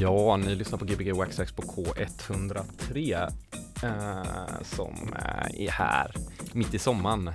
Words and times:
Ja, 0.00 0.36
ni 0.36 0.54
lyssnar 0.54 0.78
på 0.78 0.84
Gbg 0.84 1.12
Waxax 1.12 1.52
på 1.52 1.62
K103 1.62 3.22
eh, 3.82 4.64
som 4.76 5.12
eh, 5.18 5.66
är 5.66 5.70
här 5.70 6.14
mitt 6.52 6.74
i 6.74 6.78
sommaren. 6.78 7.30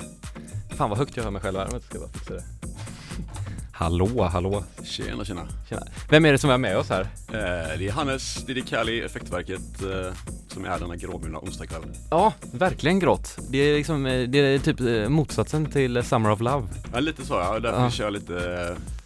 Fan 0.77 0.89
vad 0.89 0.99
högt 0.99 1.17
jag 1.17 1.23
hör 1.23 1.31
mig 1.31 1.41
själv 1.41 1.57
här, 1.57 1.67
jag 1.71 1.81
ska 1.81 1.99
bara 1.99 2.09
fixa 2.09 2.33
det. 2.33 2.43
Hallå, 3.71 4.23
hallå. 4.31 4.63
Tjena, 4.83 5.25
tjena. 5.25 5.47
Tjena. 5.69 5.81
Vem 6.09 6.25
är 6.25 6.31
det 6.31 6.37
som 6.37 6.49
är 6.49 6.57
med 6.57 6.77
oss 6.77 6.89
här? 6.89 7.01
Eh, 7.01 7.77
det 7.79 7.87
är 7.87 7.91
Hannes, 7.91 8.43
det 8.45 8.73
är 8.73 9.05
Effektverket, 9.05 9.81
eh, 9.83 10.13
som 10.47 10.65
är 10.65 10.69
här 10.69 10.79
denna 10.79 10.95
gråbruna 10.95 11.39
onsdagskvällen. 11.39 11.93
Ja, 12.11 12.33
verkligen 12.51 12.99
grått. 12.99 13.37
Det 13.49 13.57
är 13.57 13.75
liksom, 13.77 14.05
eh, 14.05 14.27
det 14.29 14.37
är 14.39 14.59
typ 14.59 14.79
eh, 14.79 15.09
motsatsen 15.09 15.65
till 15.65 16.03
Summer 16.03 16.31
of 16.31 16.39
Love. 16.39 16.67
Ja, 16.93 16.99
lite 16.99 17.25
så 17.25 17.33
ja, 17.33 17.59
därför 17.59 17.79
Ja. 17.79 17.85
vi 17.85 17.91
kör 17.91 18.11
lite 18.11 18.35
eh, 18.69 18.96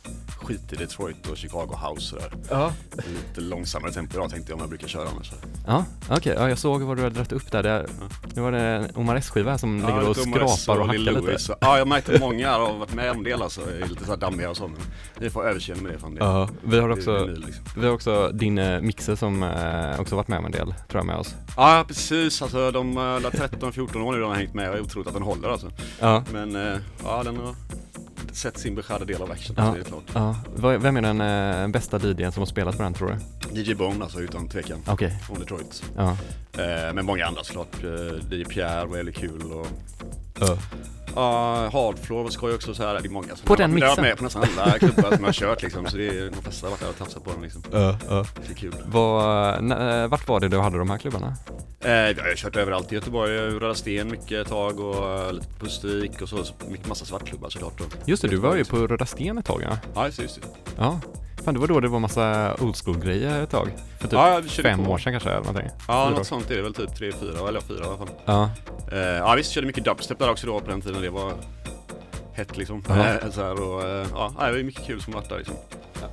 skit 0.52 0.74
i 0.74 0.76
Detroit 0.76 1.28
och 1.28 1.38
Chicago 1.38 1.76
House 1.90 2.02
sådär. 2.08 2.32
Ja. 2.50 2.72
Lite 2.98 3.42
långsammare 3.42 3.92
tempo 3.92 4.14
idag 4.18 4.30
tänkte 4.30 4.52
jag 4.52 4.56
om 4.56 4.62
jag 4.62 4.70
brukar 4.70 4.88
köra 4.88 5.10
annars. 5.10 5.32
Ja, 5.68 5.86
okej. 6.10 6.34
Ja, 6.38 6.50
jag 6.50 6.58
såg 6.58 6.82
vad 6.82 6.98
du 6.98 7.04
hade 7.04 7.16
dragit 7.16 7.32
upp 7.32 7.52
där. 7.52 7.64
Det, 7.64 7.86
det 8.34 8.42
var 8.42 8.52
det 8.52 8.90
Omar 8.96 9.16
S-skiva 9.16 9.58
som 9.58 9.78
ligger 9.78 10.10
och 10.10 10.16
skrapar 10.18 10.82
och 10.82 10.88
hackar 10.88 11.00
Lil 11.00 11.16
lite. 11.16 11.52
Och- 11.52 11.58
Ja, 11.62 11.78
jag 11.78 11.88
märkte 11.88 12.14
att 12.14 12.20
många 12.20 12.50
här 12.50 12.60
har 12.60 12.74
varit 12.78 12.94
med 12.94 13.12
om 13.12 13.24
det 13.24 13.34
alltså, 13.34 13.62
är 13.62 13.88
lite 13.88 14.06
så 14.06 14.12
här 14.12 14.18
dammiga 14.18 14.50
och 14.50 14.58
så 14.58 14.68
men 14.68 14.78
ni 15.20 15.30
får 15.30 15.48
överseende 15.48 15.84
med 15.84 15.94
det 15.94 16.00
fan 16.00 16.16
det, 16.16 16.20
Ja, 16.20 16.50
vi 16.64 16.80
har 16.80 16.90
också, 16.90 17.26
vinyl, 17.26 17.44
liksom. 17.46 17.64
vi 17.78 17.86
har 17.86 17.94
också 17.94 18.30
din 18.34 18.58
eh, 18.58 18.82
mixer 18.82 19.16
som 19.16 19.44
eh, 19.44 20.00
också 20.00 20.16
varit 20.16 20.28
med 20.28 20.40
om 20.40 20.46
en 20.46 20.52
del, 20.52 20.66
tror 20.68 21.00
jag 21.00 21.06
med 21.06 21.16
oss. 21.16 21.36
Ja 21.58 21.86
precis, 21.88 22.42
alltså 22.42 22.72
de 22.72 22.96
där 22.96 23.20
13-14 23.20 24.02
år 24.02 24.12
nu 24.12 24.20
de 24.20 24.30
har 24.30 24.36
hängt 24.36 24.54
med 24.54 24.68
och 24.70 24.76
det 24.76 24.80
är 24.82 24.84
otroligt 24.84 25.08
att 25.08 25.14
den 25.14 25.24
håller 25.24 25.50
alltså. 25.50 25.72
Ja, 26.00 26.24
Men 26.34 26.56
eh, 26.56 26.78
ja, 27.04 27.24
den 27.24 27.38
har 27.38 27.56
sett 28.36 28.58
sin 28.58 28.76
beskärda 28.76 29.06
del 29.06 29.22
av 29.22 29.32
action, 29.32 29.56
Ja. 29.60 29.66
så 29.66 29.74
det 29.74 29.80
är 29.80 29.84
klart. 29.84 30.04
ja. 30.14 30.36
Vem 30.78 30.98
är 30.98 31.02
den 31.02 31.22
eh, 31.22 31.68
bästa 31.68 31.98
DJn 32.00 32.32
som 32.32 32.42
har 32.42 32.46
spelat 32.46 32.78
på 32.78 32.84
den 32.84 32.94
tror 32.94 33.18
du? 33.52 33.62
DJ 33.62 33.74
Bone 33.76 34.04
alltså 34.04 34.20
utan 34.20 34.50
tvekan, 34.50 34.80
Okej, 34.88 35.20
från 35.28 35.40
Detroit. 35.40 35.84
ja. 35.98 36.18
Eh, 36.54 36.94
men 36.94 37.06
många 37.06 37.26
andra 37.26 37.44
såklart. 37.44 37.84
Eh, 37.84 38.34
DJ 38.38 38.44
Pierre 38.46 38.86
var 38.86 38.96
väldigt 38.98 39.16
kul 39.16 39.52
och 39.52 39.68
Ja. 40.40 40.58
Ja, 41.16 41.70
Hardfloor 41.74 42.24
var 42.24 42.30
skoj 42.30 42.54
också 42.56 42.74
så 42.74 42.84
här. 42.84 42.94
Det 42.94 43.08
är 43.08 43.10
många 43.10 43.28
som 43.28 43.46
På 43.46 43.56
den 43.56 43.72
varit- 43.72 43.82
jag 43.82 43.88
har 43.88 43.92
mixen? 43.96 44.04
med 44.04 44.18
på 44.18 44.24
nästan 44.24 44.44
alla 44.58 44.72
klubbar 44.80 45.04
som 45.12 45.20
jag 45.20 45.26
har 45.28 45.34
kört 45.34 45.64
liksom. 45.64 45.86
Så 45.88 45.98
det 45.98 46.08
är, 46.08 46.30
de 46.30 46.42
flesta 46.42 46.66
har 46.68 46.72
varit 46.72 46.82
där 46.82 46.90
och 46.90 46.98
tafsat 46.98 47.24
på 47.24 47.32
dem 47.32 47.44
liksom. 47.44 47.64
Ja, 47.72 47.98
ja. 48.10 48.26
Det 48.48 48.52
är 48.54 48.56
kul. 48.56 48.76
Vad, 48.86 49.64
nä- 49.64 50.08
vart 50.08 50.28
var 50.28 50.40
det 50.40 50.48
du 50.48 50.60
hade 50.60 50.78
de 50.78 50.90
här 50.90 50.98
klubbarna? 50.98 51.36
Eh, 51.84 51.92
jag 51.92 52.16
har 52.24 52.36
kört 52.36 52.56
överallt 52.56 52.92
i 52.92 52.96
Göteborg, 52.96 53.38
Röda 53.38 53.76
Sten 53.76 54.12
mycket 54.12 54.32
ett 54.32 54.48
tag 54.48 54.80
och 54.80 55.10
eh, 55.20 55.34
lite 55.34 55.48
på 55.48 55.66
Pustervik 55.66 56.22
och 56.22 56.30
så, 56.30 56.44
så 56.44 56.54
mycket 56.70 56.88
massa 56.88 57.06
svartklubbar 57.06 57.50
såklart. 57.50 57.78
då. 57.78 57.84
Just 58.06 58.22
det, 58.22 58.28
du 58.28 58.38
var 58.38 58.56
ju 58.56 58.66
på 58.66 58.76
Röda 58.78 59.06
Sten 59.06 59.38
ett 59.38 59.46
tag 59.46 59.62
ja. 59.64 59.78
Ja, 59.96 60.06
just 60.06 60.18
det, 60.18 60.24
just 60.24 60.36
det. 60.42 60.48
Ja. 60.78 61.00
Fan, 61.46 61.54
det 61.54 61.60
var 61.60 61.68
då 61.68 61.80
det 61.80 61.88
var 61.88 62.00
massa 62.00 62.56
old 62.60 62.76
school 62.76 63.00
grejer 63.00 63.44
ett 63.44 63.50
tag. 63.50 63.68
För 64.00 64.04
typ 64.08 64.14
Ja, 64.14 64.42
fem 64.64 64.86
på. 64.86 64.92
år 64.92 64.98
sedan 64.98 65.14
kanske 65.14 65.30
eller 65.30 65.40
någonting. 65.40 65.70
Ja, 65.88 66.10
något 66.10 66.28
sånt 66.28 66.52
är 66.52 66.56
det 66.56 66.62
väl 66.62 66.74
typ 66.74 66.96
tre, 66.96 67.12
fyra, 67.12 67.48
eller 67.50 67.62
fyra 67.62 67.80
i 67.84 67.88
alla 67.88 67.98
fall. 67.98 68.10
Ja, 68.26 68.50
Eh, 68.92 68.98
ja 69.00 69.34
visst, 69.36 69.52
körde 69.52 69.68
mycket 69.68 69.84
dubstep 69.86 70.20
där 70.20 70.30
också 70.32 70.48
då 70.48 70.60
på 70.60 70.70
den 70.72 70.82
tiden 70.82 71.01
det 71.02 71.10
var 71.10 71.34
hett 72.34 72.58
liksom. 72.58 72.84
Ja. 72.88 73.08
Eh, 73.08 73.30
så 73.32 73.42
här, 73.42 73.62
och, 73.62 73.84
eh, 73.84 74.08
ja, 74.14 74.34
det 74.38 74.52
var 74.52 74.64
mycket 74.64 74.86
kul 74.86 75.02
som 75.02 75.14
varit 75.14 75.30
där 75.30 75.38
liksom. 75.38 75.56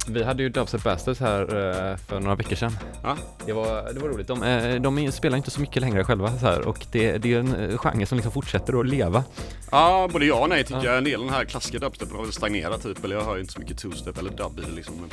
Vi 0.08 0.24
hade 0.24 0.42
ju 0.42 0.48
Dubstep 0.48 0.82
Bastards 0.84 1.20
här 1.20 1.40
eh, 1.42 1.96
för 1.96 2.20
några 2.20 2.34
veckor 2.34 2.56
sedan. 2.56 2.78
Ja. 3.02 3.16
Det 3.46 3.52
var, 3.52 3.92
det 3.92 4.00
var 4.00 4.08
roligt. 4.08 4.26
De, 4.26 4.42
eh, 4.42 4.74
de 4.80 5.12
spelar 5.12 5.36
inte 5.36 5.50
så 5.50 5.60
mycket 5.60 5.82
längre 5.82 6.04
själva 6.04 6.38
så 6.38 6.46
här 6.46 6.68
och 6.68 6.86
det, 6.92 7.18
det 7.18 7.34
är 7.34 7.38
en 7.38 7.54
eh, 7.70 7.78
genre 7.78 8.06
som 8.06 8.16
liksom 8.18 8.32
fortsätter 8.32 8.80
att 8.80 8.86
leva. 8.86 9.24
Ja, 9.70 10.08
både 10.12 10.26
ja 10.26 10.34
och 10.42 10.48
nej 10.48 10.64
tycker 10.64 10.76
Ja. 10.76 10.84
jag. 10.84 10.98
En 10.98 11.04
del 11.04 11.20
av 11.20 11.26
den 11.26 11.34
här 11.34 11.44
klassiska 11.44 11.78
dubstepen 11.78 12.16
har 12.16 12.22
väl 12.24 12.32
stagnerat 12.32 12.82
typ. 12.82 13.04
Eller 13.04 13.16
jag 13.16 13.24
hör 13.24 13.34
ju 13.34 13.40
inte 13.40 13.52
så 13.52 13.60
mycket 13.60 13.84
two-step 13.84 14.18
eller 14.18 14.30
dub 14.30 14.58
i 14.58 14.62
det 14.70 14.76
liksom. 14.76 14.94
Men, 15.00 15.08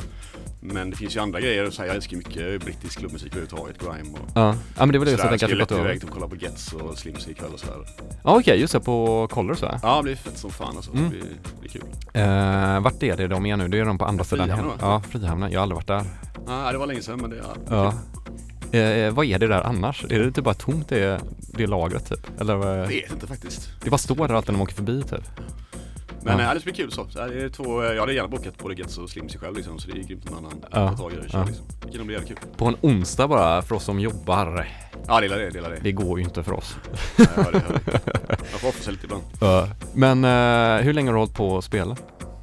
men 0.74 0.90
det 0.90 0.96
finns 0.98 1.16
ju 1.16 1.20
andra 1.20 1.40
grejer. 1.40 1.70
Så 1.70 1.82
här, 1.82 1.88
jag 1.88 1.96
älskar 1.96 2.18
mycket 2.18 2.64
brittisk 2.66 3.00
klubbmusik 3.00 3.28
överhuvudtaget. 3.28 3.80
Grime 3.80 4.12
och 4.14 4.30
Ja, 4.36 4.56
ja 4.78 4.86
men 4.86 4.92
det 4.92 5.00
var 5.00 5.06
det 5.06 5.12
jag 5.12 5.20
tänkte 5.20 5.44
Jag 5.44 5.50
skulle 5.50 5.64
att 5.64 5.70
du 5.70 5.76
iväg 5.76 6.00
till 6.00 6.10
att 6.10 6.14
kolla 6.16 6.28
på 6.28 6.36
Gets 6.36 6.74
och 6.74 6.98
Slims 6.98 7.28
ikväll 7.28 7.54
och 7.54 7.60
sådär. 7.60 7.76
Ja 8.24 8.38
okej, 8.40 8.60
just 8.60 8.74
det, 8.74 8.80
på 8.80 9.28
Colors 9.32 9.62
va? 9.62 9.80
Ja, 9.84 9.98
det 9.98 10.04
blir 10.04 10.16
fett 10.16 10.38
som 10.38 10.52
fan 10.52 10.76
alltså. 10.76 10.92
Mm. 10.92 11.04
Det, 11.04 11.10
blir, 11.10 11.22
det 11.22 11.60
blir 11.60 11.70
kul. 11.70 11.84
Eh, 12.14 12.80
vart 12.80 13.04
är 13.04 13.18
det 13.18 13.28
de 13.28 13.46
är 13.46 13.58
nu? 13.58 13.68
Det 13.68 13.80
är 13.80 13.86
de 13.86 13.98
på 13.98 14.06
andra 14.06 14.24
sidan 14.24 14.50
Frihamnen, 14.72 14.90
va? 14.90 15.02
Ja, 15.04 15.10
Frihamnen. 15.12 15.52
Jag 15.52 15.60
har 15.60 15.64
aldrig 15.64 15.76
varit 15.76 15.88
där. 15.88 16.06
Ja, 16.48 16.72
det 16.72 16.78
var 16.78 16.88
länge 16.88 17.02
sedan 17.02 17.20
men 17.22 17.30
det, 17.30 17.38
ja. 17.38 17.56
Ja. 17.70 17.94
Eh, 18.80 19.14
vad 19.14 19.26
är 19.26 19.40
det 19.40 19.48
där 19.48 19.62
annars? 19.62 20.06
Är 20.10 20.20
det 20.20 20.32
typ 20.32 20.44
bara 20.44 20.54
tomt 20.56 20.90
det, 20.90 21.22
det 21.38 21.68
lagret 21.68 22.10
typ? 22.10 22.42
Eller 22.42 22.68
Jag 22.78 22.88
vet 22.88 23.12
inte 23.12 23.28
faktiskt. 23.28 23.70
det 23.84 23.90
bara 23.90 23.98
står 23.98 24.28
där 24.28 24.36
alltid 24.36 24.52
när 24.54 24.58
man 24.58 24.64
åker 24.64 24.76
förbi 24.76 25.04
typ? 25.04 25.24
Men 26.24 26.40
Ja. 26.40 26.44
ja. 26.46 26.54
det 26.54 26.64
blir 26.64 26.74
kul 26.74 26.92
så. 26.92 27.08
så 27.10 27.20
här, 27.22 27.28
det 27.30 27.44
är 27.44 27.50
två, 27.50 27.84
jag 27.84 28.00
hade 28.00 28.14
gärna 28.14 28.28
bokat 28.28 28.58
både 28.58 28.76
Gets 28.76 28.98
och 28.98 29.10
Slims 29.10 29.36
själv 29.36 29.56
liksom. 29.56 29.80
Så 29.80 29.92
det 29.92 30.00
är 30.00 30.04
grymt 30.04 30.26
när 30.26 30.42
man 30.42 30.52
Ja. 30.72 30.90
får 30.90 30.98
tag 30.98 31.14
i 31.14 31.16
det 31.16 31.22
Ja. 31.32 31.44
liksom. 31.48 31.66
Det 31.92 31.98
kan 31.98 32.06
bli 32.08 32.16
jävligt 32.16 32.40
kul. 32.40 32.50
På 32.58 32.66
en 32.66 32.76
onsdag 32.82 33.28
bara 33.28 33.62
för 33.62 33.76
oss 33.76 33.84
som 33.84 34.00
jobbar. 34.00 34.68
Ja, 35.08 35.22
dela 35.22 35.36
det, 35.38 35.50
dela 35.50 35.70
det. 35.70 35.80
Det 35.82 35.92
går 35.92 36.20
ju 36.20 36.26
inte 36.26 36.44
för 36.44 36.54
oss. 36.54 36.76
Ja, 37.18 37.26
jag 37.36 37.44
hör 37.44 37.52
det, 37.52 37.62
det. 37.86 38.02
Man 38.52 38.60
får 38.60 38.68
offra 38.68 38.84
sig 38.84 38.94
lite 38.94 39.06
ibland. 39.06 39.24
Men 39.94 40.24
eh, 40.24 40.84
hur 40.86 40.94
länge 40.94 41.10
har 41.10 41.14
du 41.14 41.20
hållit 41.20 41.34
på 41.34 41.58
att 41.58 41.64
spela? 41.64 41.96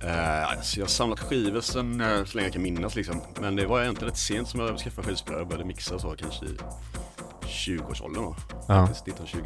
Eh, 0.05 0.51
alltså 0.51 0.79
jag 0.79 0.85
har 0.85 0.89
samlat 0.89 1.21
skivor 1.21 1.61
sen, 1.61 2.01
eh, 2.01 2.25
så 2.25 2.37
länge 2.37 2.47
jag 2.47 2.53
kan 2.53 2.63
minnas 2.63 2.95
liksom. 2.95 3.21
Men 3.41 3.57
det 3.57 3.67
var 3.67 3.83
egentligen 3.83 4.11
rätt 4.11 4.19
sent 4.19 4.49
som 4.49 4.61
jag 4.61 4.79
skaffade 4.79 5.09
skivspelare 5.09 5.41
och 5.43 5.47
började 5.47 5.65
mixa 5.65 5.99
så 5.99 6.11
kanske 6.19 6.45
i 6.47 6.57
20-årsåldern 7.47 8.23
då. 8.25 8.37
Ja, 8.69 8.87
Faktiskt 8.87 9.09
1920. 9.09 9.39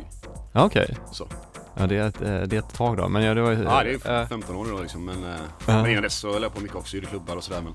ja 0.53 0.65
okej. 0.65 0.97
Så. 1.13 1.29
Ja, 1.79 1.87
det 1.87 1.97
är, 1.97 2.09
ett, 2.09 2.23
eh, 2.23 2.41
det 2.43 2.57
är 2.57 2.59
ett 2.59 2.75
tag 2.75 2.97
då. 2.97 3.09
Men 3.09 3.23
ja, 3.23 3.35
det 3.35 3.43
var 3.43 3.51
ju... 3.51 3.63
Ja 3.63 3.83
det 3.85 4.07
är 4.07 4.23
eh, 4.23 4.29
15 4.29 4.57
år 4.57 4.67
då 4.71 4.81
liksom. 4.81 5.05
Men, 5.05 5.23
Ja. 5.23 5.37
men 5.83 5.87
innan 5.91 6.03
dess 6.03 6.15
så 6.19 6.33
höll 6.33 6.43
jag 6.43 6.55
på 6.55 6.61
mycket 6.61 6.77
också, 6.77 6.97
gjorde 6.97 7.07
klubbar 7.09 7.37
och 7.37 7.45
sådär. 7.45 7.61
Men 7.61 7.75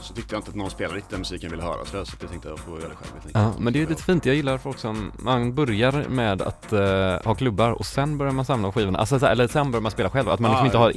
så 0.00 0.14
tyckte 0.14 0.34
jag 0.34 0.40
inte 0.40 0.50
att 0.50 0.56
någon 0.56 0.70
spelade 0.70 0.96
riktigt 0.96 1.10
den 1.10 1.18
musiken 1.20 1.42
jag 1.50 1.50
ville 1.50 1.62
höra 1.62 1.84
så, 1.84 1.96
jag 1.96 2.30
tänkte 2.30 2.48
jag 2.48 2.58
får 2.58 2.78
göra 2.80 2.88
det 2.88 2.94
själv 2.94 3.12
helt 3.22 3.34
Ja, 3.34 3.40
enkelt. 3.40 3.64
men 3.64 3.72
det 3.72 3.82
är 3.82 3.86
lite 3.86 4.02
fint. 4.02 4.26
Jag 4.26 4.34
gillar 4.34 4.58
folk 4.58 4.78
som, 4.78 5.12
man 5.18 5.54
börjar 5.54 6.08
med 6.08 6.42
att 6.42 6.72
eh, 6.72 6.80
ha 7.24 7.34
klubbar 7.34 7.70
och 7.70 7.86
sen 7.86 8.18
börjar 8.18 8.32
man 8.32 8.44
samla 8.44 8.72
skivorna. 8.72 8.98
Alltså, 8.98 9.18
så 9.18 9.26
eller 9.26 9.48
sen 9.48 9.70
börjar 9.70 9.82
man 9.82 9.90
spela 9.92 10.10
själv. 10.10 10.28
Att 10.28 10.40
man 10.40 10.50
Ja, 10.50 10.54
liksom 10.64 10.66
inte 10.66 10.76
ja. 10.76 10.82
har 10.82 10.96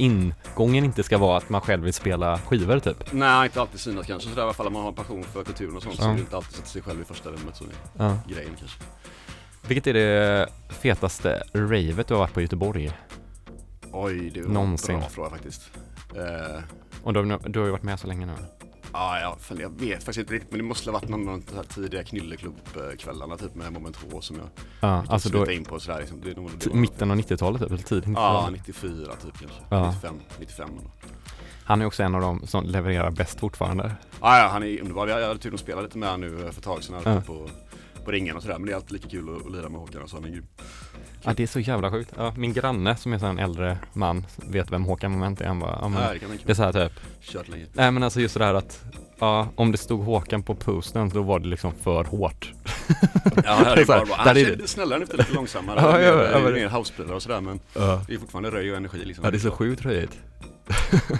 ingången 0.56 0.84
inte 0.84 1.02
ska 1.02 1.18
vara 1.18 1.36
att 1.36 1.48
man 1.48 1.60
själv 1.60 1.82
vill 1.84 1.92
spela 1.94 2.38
skivor 2.38 2.78
typ. 2.78 3.12
Nej, 3.12 3.44
inte 3.44 3.60
alltid 3.60 3.80
synas 3.80 4.06
kanske 4.06 4.28
sådär 4.28 4.42
i 4.42 4.44
alla 4.44 4.52
fall 4.52 4.66
om 4.66 4.72
man 4.72 4.82
har 4.82 4.88
en 4.88 4.94
passion 4.94 5.24
för 5.24 5.44
kulturen 5.44 5.76
och 5.76 5.82
sånt 5.82 5.94
Ja. 5.98 6.04
så 6.04 6.10
vill 6.10 6.20
inte 6.20 6.36
alltid 6.36 6.52
sätta 6.54 6.66
sig 6.68 6.82
själv 6.82 7.00
i 7.00 7.04
första 7.04 7.28
rummet 7.30 7.56
så 7.56 7.64
är 7.64 7.70
Ja. 7.98 8.16
grejen 8.28 8.52
kanske. 8.58 8.78
Vilket 9.68 9.86
är 9.86 9.94
det 9.94 10.48
fetaste 10.68 11.42
ravet 11.54 12.06
du 12.06 12.14
har 12.14 12.18
varit 12.20 12.34
på 12.34 12.40
i 12.40 12.44
Göteborg? 12.44 12.90
Oj, 13.92 14.30
det 14.34 14.42
var 14.42 14.48
Någonsin. 14.48 14.94
en 14.94 15.00
bra 15.00 15.08
fråga 15.08 15.30
faktiskt. 15.30 15.70
Eh, 16.16 16.62
Och 17.02 17.12
du, 17.12 17.20
har- 17.20 17.48
du 17.48 17.58
har 17.58 17.66
ju 17.66 17.72
varit 17.72 17.82
med 17.82 18.00
så 18.00 18.06
länge 18.06 18.26
nu. 18.26 18.32
Ja, 18.92 19.20
jag, 19.20 19.40
fan, 19.40 19.58
jag 19.60 19.70
vet 19.80 19.96
faktiskt 20.04 20.18
inte 20.18 20.34
riktigt 20.34 20.50
men 20.50 20.58
det 20.58 20.64
måste 20.64 20.90
ha 20.90 20.98
varit 20.98 21.08
någon 21.08 21.28
av 21.28 21.42
de 21.50 21.56
här 21.56 21.62
tidiga 21.62 22.04
knylleklubbkvällarna 22.04 23.36
typ 23.36 23.54
med 23.54 23.72
Moment 23.72 23.96
H 24.12 24.20
som 24.20 24.36
jag 24.36 24.46
Ja, 24.80 25.02
fick 25.02 25.10
alltså 25.12 25.28
då, 25.28 25.50
in 25.50 25.64
på 25.64 25.80
sådär 25.80 25.98
liksom. 26.00 26.20
Det 26.20 26.28
det 26.28 26.34
t- 26.34 26.70
var- 26.70 26.76
mitten 26.76 27.10
av 27.10 27.16
90-talet 27.16 27.60
typ, 27.62 27.70
eller 27.70 27.82
tidigt 27.82 28.06
90 28.06 28.20
Ja, 28.22 28.48
94 28.52 29.12
typ 29.16 29.38
kanske. 29.40 29.60
Ja. 29.70 29.86
95, 29.90 30.14
95 30.38 30.68
eller. 30.78 30.90
Han 31.64 31.82
är 31.82 31.86
också 31.86 32.02
en 32.02 32.14
av 32.14 32.20
dem 32.20 32.42
som 32.46 32.64
levererar 32.64 33.10
bäst 33.10 33.40
fortfarande. 33.40 33.92
Ja, 34.20 34.38
ja, 34.38 34.48
han 34.48 34.62
är 34.62 34.80
underbar. 34.80 35.06
Jag 35.08 35.28
hade 35.28 35.40
tur 35.40 35.54
att 35.54 35.60
spela 35.60 35.80
lite 35.80 35.98
med 35.98 36.10
honom 36.10 36.30
nu 36.30 36.38
för 36.38 36.48
ett 36.48 36.62
tag 36.62 36.82
sedan 36.84 37.02
här 37.04 37.14
Ja. 37.14 37.20
på, 37.20 37.50
på 38.04 38.10
ringen 38.10 38.36
och 38.36 38.42
sådär. 38.42 38.58
Men 38.58 38.66
det 38.66 38.72
är 38.72 38.76
alltid 38.76 38.92
lika 38.92 39.08
kul 39.08 39.36
att, 39.36 39.46
att 39.46 39.52
lira 39.52 39.68
med 39.68 39.80
Håkan 39.80 40.02
och 40.02 40.10
så. 40.10 40.16
Han 40.16 40.24
är 40.24 40.28
grym. 40.28 40.46
Ja, 41.22 41.32
det 41.36 41.42
är 41.42 41.46
så 41.46 41.60
jävla 41.60 41.90
sjukt. 41.90 42.12
Ja, 42.16 42.34
min 42.36 42.52
granne 42.52 42.96
som 42.96 43.12
är 43.12 43.18
här 43.18 43.28
en 43.28 43.38
äldre 43.38 43.78
man 43.92 44.26
vet 44.36 44.72
vem 44.72 44.84
Håkan 44.84 45.10
Moment 45.12 45.40
är. 45.40 45.46
Han 45.46 45.58
bara, 45.60 45.78
ja, 45.82 45.88
men, 45.88 46.02
Ja, 46.02 46.12
det 46.12 46.18
kan 46.18 46.30
det 46.44 46.50
är 46.52 46.54
så 46.54 46.62
här 46.62 46.72
typ, 46.72 46.92
Kört 47.22 47.48
länge. 47.48 47.66
nej 47.72 47.90
men 47.90 48.02
alltså 48.02 48.20
just 48.20 48.38
det 48.38 48.44
här 48.44 48.54
att 48.54 48.82
Ja, 49.18 49.48
om 49.54 49.72
det 49.72 49.78
stod 49.78 50.04
Håkan 50.04 50.42
på 50.42 50.54
posten 50.54 51.08
då 51.08 51.22
var 51.22 51.38
det 51.38 51.48
liksom 51.48 51.72
för 51.82 52.04
hårt. 52.04 52.52
Ja, 52.88 52.94
det 53.34 53.46
är 53.46 53.76
här, 53.76 53.84
bara, 53.86 54.04
Han 54.16 54.36
är 54.36 54.66
snällare 54.66 54.98
nu 54.98 55.04
lite 55.16 55.32
långsammare. 55.34 55.80
Ja, 55.80 56.00
ja, 56.00 56.24
ja, 56.24 56.38
mer, 56.38 56.44
men- 56.44 56.52
mer 56.54 56.68
housebilar 56.68 57.14
och 57.14 57.22
sådär. 57.22 57.40
Men 57.40 57.60
Ja, 57.74 58.04
det 58.06 58.14
är 58.14 58.18
fortfarande 58.18 58.50
röj 58.50 58.70
och 58.70 58.76
energi 58.76 59.04
liksom. 59.04 59.22
det 59.30 59.36
är 59.36 59.38
så 59.38 59.50
sjukt 59.50 59.82
röjigt. 59.84 60.18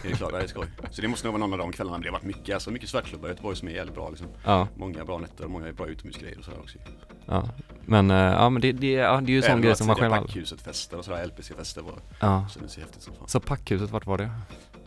Det 0.03 0.11
är 0.11 0.15
klart, 0.17 0.33
det 0.33 0.39
är 0.43 0.47
skoj. 0.47 0.67
Så 0.91 1.03
det 1.03 1.09
måste 1.09 1.27
nog 1.27 1.33
vara 1.33 1.47
någon 1.47 1.53
av 1.53 1.59
de 1.59 1.73
kvällarna. 1.73 1.99
Det 1.99 2.09
har 2.09 2.13
varit 2.13 2.23
mycket, 2.23 2.55
alltså 2.55 2.71
mycket 2.71 2.89
svartklubbar 2.89 3.29
i 3.29 3.31
Göteborg 3.31 3.57
som 3.57 3.69
är 3.69 3.73
jävligt 3.73 3.95
bra 3.95 4.09
liksom. 4.09 4.27
Ja, 4.45 4.69
Många 4.77 5.05
bra 5.05 5.19
nätter 5.19 5.45
och 5.45 5.51
många 5.51 5.73
bra 5.73 5.87
utomhusgrejer 5.87 6.39
och 6.39 6.45
sådär 6.45 6.59
också. 6.61 6.79
ja. 7.27 7.49
Men, 7.87 8.11
eh, 8.11 8.17
ja 8.17 8.51
men 8.51 8.63
det, 8.63 8.73
det, 8.73 8.91
ja, 8.93 9.21
det 9.21 9.33
är 9.33 9.35
ju 9.35 9.43
sån 9.43 9.61
grej 9.63 9.77
som 9.77 9.87
man 9.87 9.97
själv 9.97 10.11
Packhuset-fester 10.13 10.99
och 10.99 11.05
sådär, 11.05 11.25
LPC-fester 11.27 11.83
var, 11.83 11.95
Ja. 12.21 12.47
kändes 12.55 12.79
ju 12.79 12.83
häftigt 12.83 13.03
som 13.03 13.15
fan. 13.15 13.29
Så 13.29 13.41
packhuset, 13.41 13.91
vart 13.91 14.07
var 14.07 14.19
det? 14.19 14.31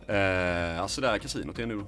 Eh, 0.06 0.82
alltså 0.82 1.00
där 1.00 1.18
kasinot 1.18 1.58
är 1.58 1.66
nu 1.66 1.76
då. 1.76 1.84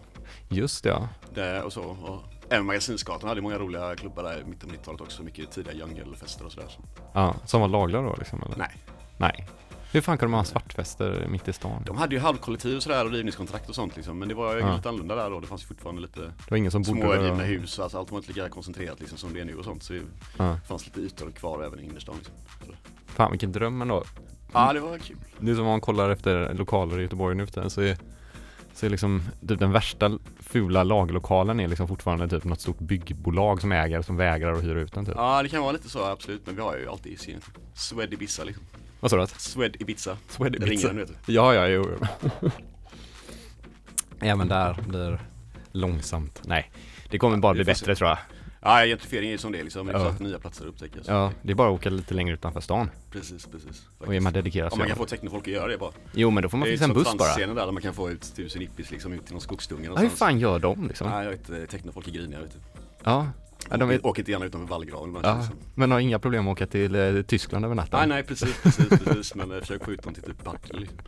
Just 0.48 0.84
det 0.84 0.90
ja. 0.90 1.08
Det 1.34 1.62
och 1.62 1.72
så. 1.72 1.82
Och 1.82 2.22
även 2.52 2.66
Magasinsgatan 2.66 3.28
hade 3.28 3.40
många 3.40 3.58
roliga 3.58 3.96
klubbar 3.96 4.22
där 4.22 4.40
i 4.40 4.44
mitten 4.44 4.70
av 4.70 4.76
90-talet 4.76 5.00
också. 5.00 5.22
Mycket 5.22 5.50
tidiga 5.50 5.72
jungle-fester 5.74 6.44
och 6.46 6.52
sådär. 6.52 6.68
Så. 6.68 6.80
Ja, 7.14 7.34
som 7.44 7.60
var 7.60 7.68
lagliga 7.68 8.02
då 8.02 8.14
liksom 8.18 8.42
eller? 8.42 8.56
Nej. 8.56 8.76
Nej. 9.16 9.46
Hur 9.96 10.00
fan 10.02 10.18
kan 10.18 10.30
de 10.30 10.36
ha 10.36 10.44
svartfester 10.44 11.26
mitt 11.28 11.48
i 11.48 11.52
stan? 11.52 11.82
De 11.86 11.96
hade 11.96 12.14
ju 12.14 12.20
halvkollektiv 12.20 12.76
och 12.76 12.82
sådär 12.82 13.04
och 13.04 13.10
rivningskontrakt 13.12 13.68
och 13.68 13.74
sånt 13.74 13.96
liksom. 13.96 14.18
Men 14.18 14.28
det 14.28 14.34
var 14.34 14.54
ju 14.54 14.60
Ja. 14.60 14.76
lite 14.76 14.88
annorlunda 14.88 15.14
där 15.14 15.30
då. 15.30 15.40
Det 15.40 15.46
fanns 15.46 15.62
ju 15.62 15.66
fortfarande 15.66 16.02
lite 16.02 16.20
Det 16.20 16.50
var 16.50 16.56
ingen 16.56 16.70
som 16.70 16.82
bodde 16.82 17.00
små 17.00 17.12
där? 17.12 17.20
rivna 17.22 17.42
och- 17.42 17.48
hus. 17.48 17.78
Alltså 17.78 17.98
allt 17.98 18.10
var 18.10 18.18
inte 18.18 18.32
lika 18.32 18.48
koncentrerat 18.48 19.00
liksom 19.00 19.18
som 19.18 19.34
det 19.34 19.40
är 19.40 19.44
nu 19.44 19.54
och 19.54 19.64
sånt. 19.64 19.82
Så 19.82 19.92
det 19.92 20.00
Ja. 20.36 20.58
fanns 20.68 20.86
lite 20.86 21.00
ytor 21.00 21.30
kvar 21.30 21.62
även 21.64 21.80
i 21.80 21.84
innerstan 21.84 22.14
liksom. 22.16 22.34
Fan 23.06 23.30
vilken 23.30 23.52
dröm 23.52 23.82
ändå. 23.82 24.04
Ja, 24.52 24.72
det 24.72 24.80
var 24.80 24.98
kul. 24.98 25.16
Är 25.40 25.54
som 25.54 25.64
om 25.64 25.70
man 25.70 25.80
kollar 25.80 26.10
efter 26.10 26.54
lokaler 26.54 26.98
i 26.98 27.02
Göteborg 27.02 27.36
nu 27.36 27.46
för 27.46 27.52
tiden 27.52 27.70
så 27.70 27.80
är 27.80 27.96
Så 28.74 28.86
är 28.86 28.90
liksom 28.90 29.22
typ 29.48 29.58
den 29.58 29.72
värsta 29.72 30.18
fula 30.40 30.82
lagerlokalen 30.84 31.60
är 31.60 31.68
liksom 31.68 31.88
fortfarande 31.88 32.28
typ 32.28 32.44
något 32.44 32.60
stort 32.60 32.78
byggbolag 32.78 33.60
som 33.60 33.72
äger 33.72 34.02
som 34.02 34.16
vägrar 34.16 34.52
att 34.52 34.64
hyra 34.64 34.80
ut 34.80 34.92
den 34.92 35.04
typ. 35.06 35.14
Ja 35.16 35.42
det 35.42 35.48
kan 35.48 35.62
vara 35.62 35.72
lite 35.72 35.88
så 35.88 36.04
absolut, 36.04 36.46
men 36.46 36.54
vi 36.56 36.60
har 36.62 36.76
ju 36.76 36.88
alltid 36.88 37.12
i 37.12 37.16
scenen. 37.16 37.40
Swed 37.74 38.12
Ibiza 38.14 38.44
liksom. 38.44 38.64
Vad 39.06 39.10
sa 39.10 39.16
du? 39.16 39.26
Swed 39.40 39.76
Ibiza. 39.82 40.16
Swed 40.28 40.52
Det 40.52 40.66
Ibiza? 40.66 40.88
den 40.88 40.96
vet 40.96 41.08
du. 41.26 41.32
Ja, 41.32 41.54
ja, 41.54 41.66
jo. 41.68 41.84
Även 44.20 44.48
där 44.48 44.76
blir 44.88 45.18
långsamt. 45.72 46.42
Nej, 46.44 46.70
det 47.10 47.18
kommer 47.18 47.36
bara 47.36 47.54
bli 47.54 47.64
bättre 47.64 47.94
tror 47.94 48.08
jag. 48.10 48.18
Ja, 48.62 48.84
gentrifiering 48.86 49.28
är 49.28 49.32
ju 49.32 49.38
som 49.38 49.52
det 49.52 49.58
är 49.58 49.62
liksom. 49.64 49.86
Det 49.86 49.92
är 49.92 49.94
Ja. 49.94 50.00
klart 50.00 50.14
att 50.14 50.20
nya 50.20 50.38
platser 50.38 50.66
upptäcks. 50.66 50.94
Ja, 51.06 51.32
det 51.42 51.50
är 51.50 51.54
bara 51.54 51.68
att 51.68 51.74
åka 51.74 51.90
lite 51.90 52.14
längre 52.14 52.34
utanför 52.34 52.60
stan. 52.60 52.90
Precis, 53.10 53.46
precis. 53.46 53.88
Och 53.98 54.14
är 54.14 54.20
man 54.20 54.32
dedikerad 54.32 54.64
Om 54.66 54.70
så 54.70 54.76
man 54.76 54.88
kan 54.88 54.96
få 54.96 55.06
technofolk 55.06 55.48
att 55.48 55.54
göra 55.54 55.66
det 55.68 55.78
bara. 55.78 55.92
Jo, 56.14 56.30
men 56.30 56.42
då 56.42 56.48
får 56.48 56.58
man 56.58 56.64
det 56.64 56.70
är 56.70 56.72
fixa 56.72 56.84
en 56.84 56.92
buss 56.94 57.04
bara. 57.04 57.16
transscenen 57.18 57.56
där, 57.56 57.64
där 57.66 57.72
man 57.72 57.82
kan 57.82 57.94
få 57.94 58.10
ut 58.10 58.32
tusen 58.36 58.60
hippies 58.60 58.90
liksom 58.90 59.12
ut 59.12 59.24
till 59.24 59.32
någon 59.34 59.40
skogsdunge 59.40 59.82
Ja, 59.84 59.88
hur 59.90 59.94
någonstans. 59.96 60.18
fan 60.18 60.38
gör 60.38 60.58
de 60.58 60.88
liksom? 60.88 61.10
Nej, 61.10 61.24
jag 61.24 61.30
vet 61.30 61.38
inte, 61.50 61.62
är 61.62 61.66
griniga 62.10 62.40
vet 62.40 62.52
du. 62.52 62.58
Ja, 63.04 63.26
ja 63.70 63.76
de 63.76 63.88
vet, 63.88 64.04
Åker 64.04 64.22
inte 64.22 64.30
gärna 64.30 64.44
utanför 64.44 64.68
vallgraven 64.68 65.16
ja, 65.22 65.48
men 65.74 65.90
har 65.90 66.00
inga 66.00 66.18
problem 66.18 66.48
att 66.48 66.52
åka 66.52 66.66
till 66.66 66.94
eh, 66.94 67.22
Tyskland 67.22 67.64
över 67.64 67.74
natten? 67.74 67.98
Nej, 67.98 68.08
nej, 68.08 68.22
precis, 68.22 68.62
precis, 68.62 68.88
precis. 68.88 69.34
Men 69.34 69.52
eh, 69.52 69.60
försök 69.60 69.84
få 69.84 69.92
ut 69.92 70.02
dem 70.02 70.14
till 70.14 70.22
typ 70.22 70.44
Partille 70.44 70.80
liksom. 70.80 70.98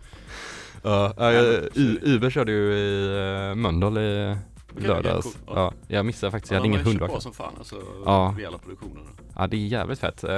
Ja, 0.82 1.14
ja, 1.16 1.32
Ja, 1.32 1.42
U- 1.74 1.98
Uber 2.02 2.30
körde 2.30 2.52
ju 2.52 2.72
i 2.72 3.08
uh, 3.50 3.54
Mölndal 3.54 3.98
i 3.98 4.34
Okej, 4.72 4.86
lördags. 4.88 5.24
cool. 5.24 5.34
Ja, 5.56 5.72
jag 5.88 6.06
missade 6.06 6.30
faktiskt, 6.30 6.50
jag 6.52 6.56
Ja, 6.56 6.60
hade 6.60 6.68
ingen 6.68 6.84
de 6.84 6.90
hundvakt. 6.90 7.12
bra 7.12 7.20
som 7.20 7.32
fan 7.32 7.52
alltså. 7.58 7.76
Ja. 8.04 8.34
Rejäla 8.36 8.58
produktioner. 8.58 9.02
Ja, 9.36 9.46
det 9.46 9.56
är 9.56 9.66
jävligt 9.66 9.98
fett. 9.98 10.24
Eh, 10.24 10.30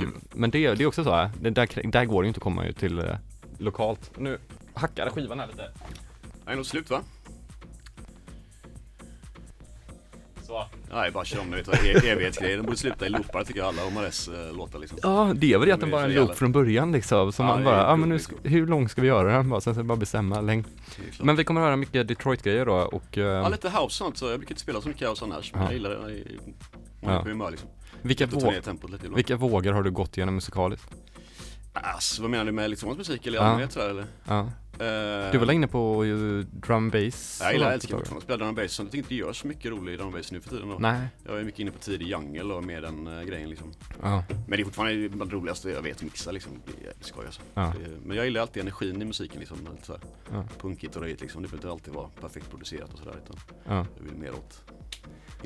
Kul. 0.00 0.08
men 0.32 0.50
det, 0.50 0.74
det 0.74 0.82
är 0.82 0.86
också 0.86 1.04
så 1.04 1.14
här, 1.14 1.30
det 1.40 1.50
där, 1.50 1.90
där 1.92 2.04
går 2.04 2.22
det 2.22 2.26
ju 2.26 2.28
inte 2.28 2.38
att 2.38 2.42
komma 2.42 2.64
ut 2.66 2.76
till 2.78 2.98
eh, 2.98 3.04
lokalt. 3.58 4.10
Nu 4.18 4.38
hackar 4.74 5.10
skivan 5.10 5.40
här 5.40 5.46
lite. 5.46 5.70
Det 6.44 6.52
är 6.52 6.56
nog 6.56 6.66
slut 6.66 6.90
va? 6.90 7.00
Så. 10.52 10.94
Nej, 10.94 11.10
bara 11.10 11.24
kör 11.24 11.40
om 11.40 11.50
det. 11.50 11.56
vet 11.56 11.66
du. 11.82 11.88
E- 11.88 12.12
Evighetsgrejen. 12.12 12.56
Den 12.58 12.66
borde 12.66 12.78
sluta 12.78 13.06
i 13.06 13.08
loopar 13.08 13.44
tycker 13.44 13.60
jag 13.60 13.68
alla 13.68 13.86
Omares 13.86 14.28
eh, 14.28 14.56
låtar 14.56 14.78
liksom. 14.78 14.98
Ja, 15.02 15.32
det 15.36 15.52
är 15.52 15.58
väl 15.58 15.68
är 15.70 15.86
bara 15.86 16.04
en 16.04 16.14
loop 16.14 16.34
från 16.38 16.52
början 16.52 16.92
liksom. 16.92 17.32
Så 17.32 17.42
Ja, 17.42 17.46
man 17.46 17.64
bara, 17.64 17.76
ja 17.82 17.96
men 17.96 18.08
nu, 18.08 18.18
ska, 18.18 18.34
hur 18.42 18.66
lång 18.66 18.88
ska 18.88 19.00
vi 19.02 19.08
göra 19.08 19.32
den? 19.32 19.48
Bara, 19.48 19.60
sen 19.60 19.74
så 19.74 19.82
bara 19.82 19.96
bestämma 19.96 20.40
längd. 20.40 20.64
Men 21.20 21.36
vi 21.36 21.44
kommer 21.44 21.60
höra 21.60 21.76
mycket 21.76 22.08
Detroit-grejer 22.08 22.66
då 22.66 22.74
och 22.74 23.18
eh, 23.18 23.24
Ja, 23.24 23.48
lite 23.48 23.68
house 23.70 23.96
sånt 23.96 24.16
så 24.18 24.26
jag 24.30 24.38
brukar 24.38 24.52
inte 24.52 24.62
spela 24.62 24.80
så 24.80 24.88
mycket 24.88 25.08
house 25.08 25.24
annars. 25.24 25.52
Men 25.52 25.62
Ja. 25.62 25.66
jag 25.68 25.74
gillar 25.74 25.90
det. 25.90 25.96
Är- 25.96 26.26
Man 27.02 27.14
är 27.14 27.22
på 27.22 27.28
humör 27.28 27.50
liksom. 27.50 27.68
vilka, 28.02 28.26
vå- 28.26 29.14
vilka 29.14 29.36
vågor 29.36 29.72
har 29.72 29.82
du 29.82 29.90
gått 29.90 30.16
igenom 30.16 30.34
musikaliskt? 30.34 30.86
Alltså, 31.72 32.22
vad 32.22 32.30
menar 32.30 32.44
du 32.44 32.52
med 32.52 32.64
elektronisk 32.64 32.98
musik 32.98 33.26
eller 33.26 33.38
i 33.38 33.40
Ja. 33.40 33.46
allmänhet 33.46 33.72
sådär 33.72 33.88
eller? 33.90 34.04
Ja. 34.28 34.50
Eh, 34.78 35.32
Du 35.32 35.38
var 35.38 35.52
inne 35.52 35.66
på 35.68 36.04
ju 36.06 36.42
drum 36.42 36.90
bass? 36.90 37.38
Jag 37.42 37.52
gillar, 37.52 37.66
jag 37.66 37.74
älskar 37.74 37.96
fortfarande 37.96 38.22
spela 38.24 38.44
drum 38.44 38.54
bass. 38.54 38.78
Jag 38.78 38.86
tycker 38.86 38.98
inte 38.98 39.08
det 39.08 39.14
görs 39.14 39.40
så 39.40 39.46
mycket 39.46 39.70
rolig 39.70 39.98
drum 39.98 40.12
bass 40.12 40.32
nu 40.32 40.40
för 40.40 40.50
tiden 40.50 40.68
då. 40.68 40.76
Nej. 40.78 41.00
Jag 41.26 41.40
är 41.40 41.44
mycket 41.44 41.60
inne 41.60 41.70
på 41.70 41.78
tidig 41.78 42.06
jungle 42.06 42.54
och 42.54 42.64
med 42.64 42.82
den 42.82 43.06
uh, 43.06 43.22
grejen 43.24 43.50
liksom. 43.50 43.72
Ja. 44.02 44.24
Men 44.28 44.56
det 44.56 44.60
är 44.60 44.64
fortfarande 44.64 45.08
bland 45.08 45.30
det 45.30 45.36
roligaste 45.36 45.70
jag 45.70 45.82
vet 45.82 46.02
mixa 46.02 46.30
liksom. 46.30 46.52
Det 46.66 46.86
är 46.88 46.92
skoj 47.00 47.24
alltså. 47.26 47.40
Ja. 47.54 47.72
Men 48.04 48.16
jag 48.16 48.26
gillar 48.26 48.40
alltid 48.40 48.60
energin 48.62 49.02
i 49.02 49.04
musiken 49.04 49.40
liksom. 49.40 49.58
Lite 49.72 49.86
så 49.86 49.92
här. 49.92 50.02
Ja. 50.32 50.44
Punkigt 50.60 50.96
och 50.96 51.02
röjigt 51.02 51.20
liksom. 51.20 51.42
Det 51.42 51.48
behöver 51.48 51.58
inte 51.68 51.70
alltid 51.72 51.94
vara 51.94 52.08
perfekt 52.20 52.50
producerat 52.50 52.92
och 52.92 52.98
sådär. 52.98 53.14
Utan 53.24 53.36
Ja. 53.68 53.86
jag 53.96 54.04
vill 54.04 54.14
mer 54.20 54.30
åt. 54.32 54.62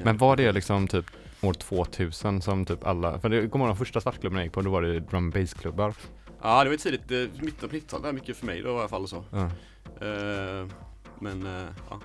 Men 0.05 0.17
var 0.17 0.37
det 0.37 0.52
liksom 0.52 0.88
typ 0.88 1.06
år 1.40 1.52
2000 1.52 2.43
som 2.43 2.64
typ 2.64 2.87
alla, 2.87 3.19
för 3.19 3.28
det 3.28 3.49
kommer 3.49 3.64
ihåg 3.64 3.75
de 3.75 3.78
första 3.78 4.00
svartklubbarna 4.00 4.40
jag 4.40 4.44
gick 4.46 4.52
på, 4.52 4.61
då 4.62 4.70
var 4.70 4.82
det 4.82 5.00
drum 5.00 5.31
bass 5.31 5.55
klubbar. 5.55 5.94
Ja 6.42 6.64
det 6.64 6.70
var 6.70 6.76
tidigt, 6.76 7.10
eh, 7.10 7.42
mitten 7.44 7.68
på 7.68 7.76
90-talet 7.76 8.04
där 8.04 8.12
mycket 8.12 8.36
för 8.36 8.46
mig 8.46 8.62
då 8.62 8.68
i 8.68 8.72
alla 8.72 8.88
fall 8.88 9.02
och 9.02 9.08
så. 9.08 9.24
Ja. 9.30 9.44
Eh, 10.06 10.66
men 11.18 11.46
eh, 11.46 11.68
ja. 11.90 12.00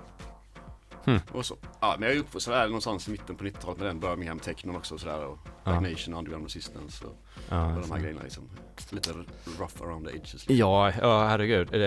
Hmm. 1.06 1.20
Och 1.32 1.46
så. 1.46 1.56
Ja 1.80 1.96
men 2.00 2.10
jag 2.10 2.18
är 2.18 2.22
uppvuxen 2.22 2.54
där 2.54 2.66
någonstans 2.66 3.08
i 3.08 3.12
mitten 3.12 3.36
på 3.36 3.44
90-talet 3.44 3.78
med 3.78 3.88
den 3.88 4.00
började 4.00 4.20
med 4.20 4.28
hem 4.28 4.40
technon 4.40 4.76
också 4.76 4.94
och 4.94 5.00
sådär 5.00 5.26
och 5.26 5.38
Ja. 5.64 5.80
Black 5.80 5.92
Nation, 5.92 6.14
Underground 6.14 6.46
Resistance 6.46 7.06
och, 7.06 7.18
Ja, 7.50 7.76
och 7.76 7.82
de 7.82 7.92
här 7.92 8.00
grejerna 8.00 8.22
liksom. 8.24 8.50
Lite 8.90 9.12
rough 9.60 9.82
around 9.82 10.08
the 10.08 10.16
edges. 10.16 10.34
Liksom. 10.34 10.56
Ja, 10.56 10.92
ja 11.02 11.28
herregud. 11.28 11.68
Det, 11.72 11.78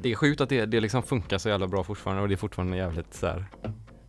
det 0.00 0.12
är 0.12 0.14
sjukt 0.14 0.40
att 0.40 0.48
det, 0.48 0.66
det 0.66 0.80
liksom 0.80 1.02
funkar 1.02 1.38
så 1.38 1.48
jävla 1.48 1.66
bra 1.66 1.84
fortfarande 1.84 2.22
och 2.22 2.28
det 2.28 2.34
är 2.34 2.36
fortfarande 2.36 2.76
jävligt 2.76 3.14
så 3.14 3.26
här. 3.26 3.46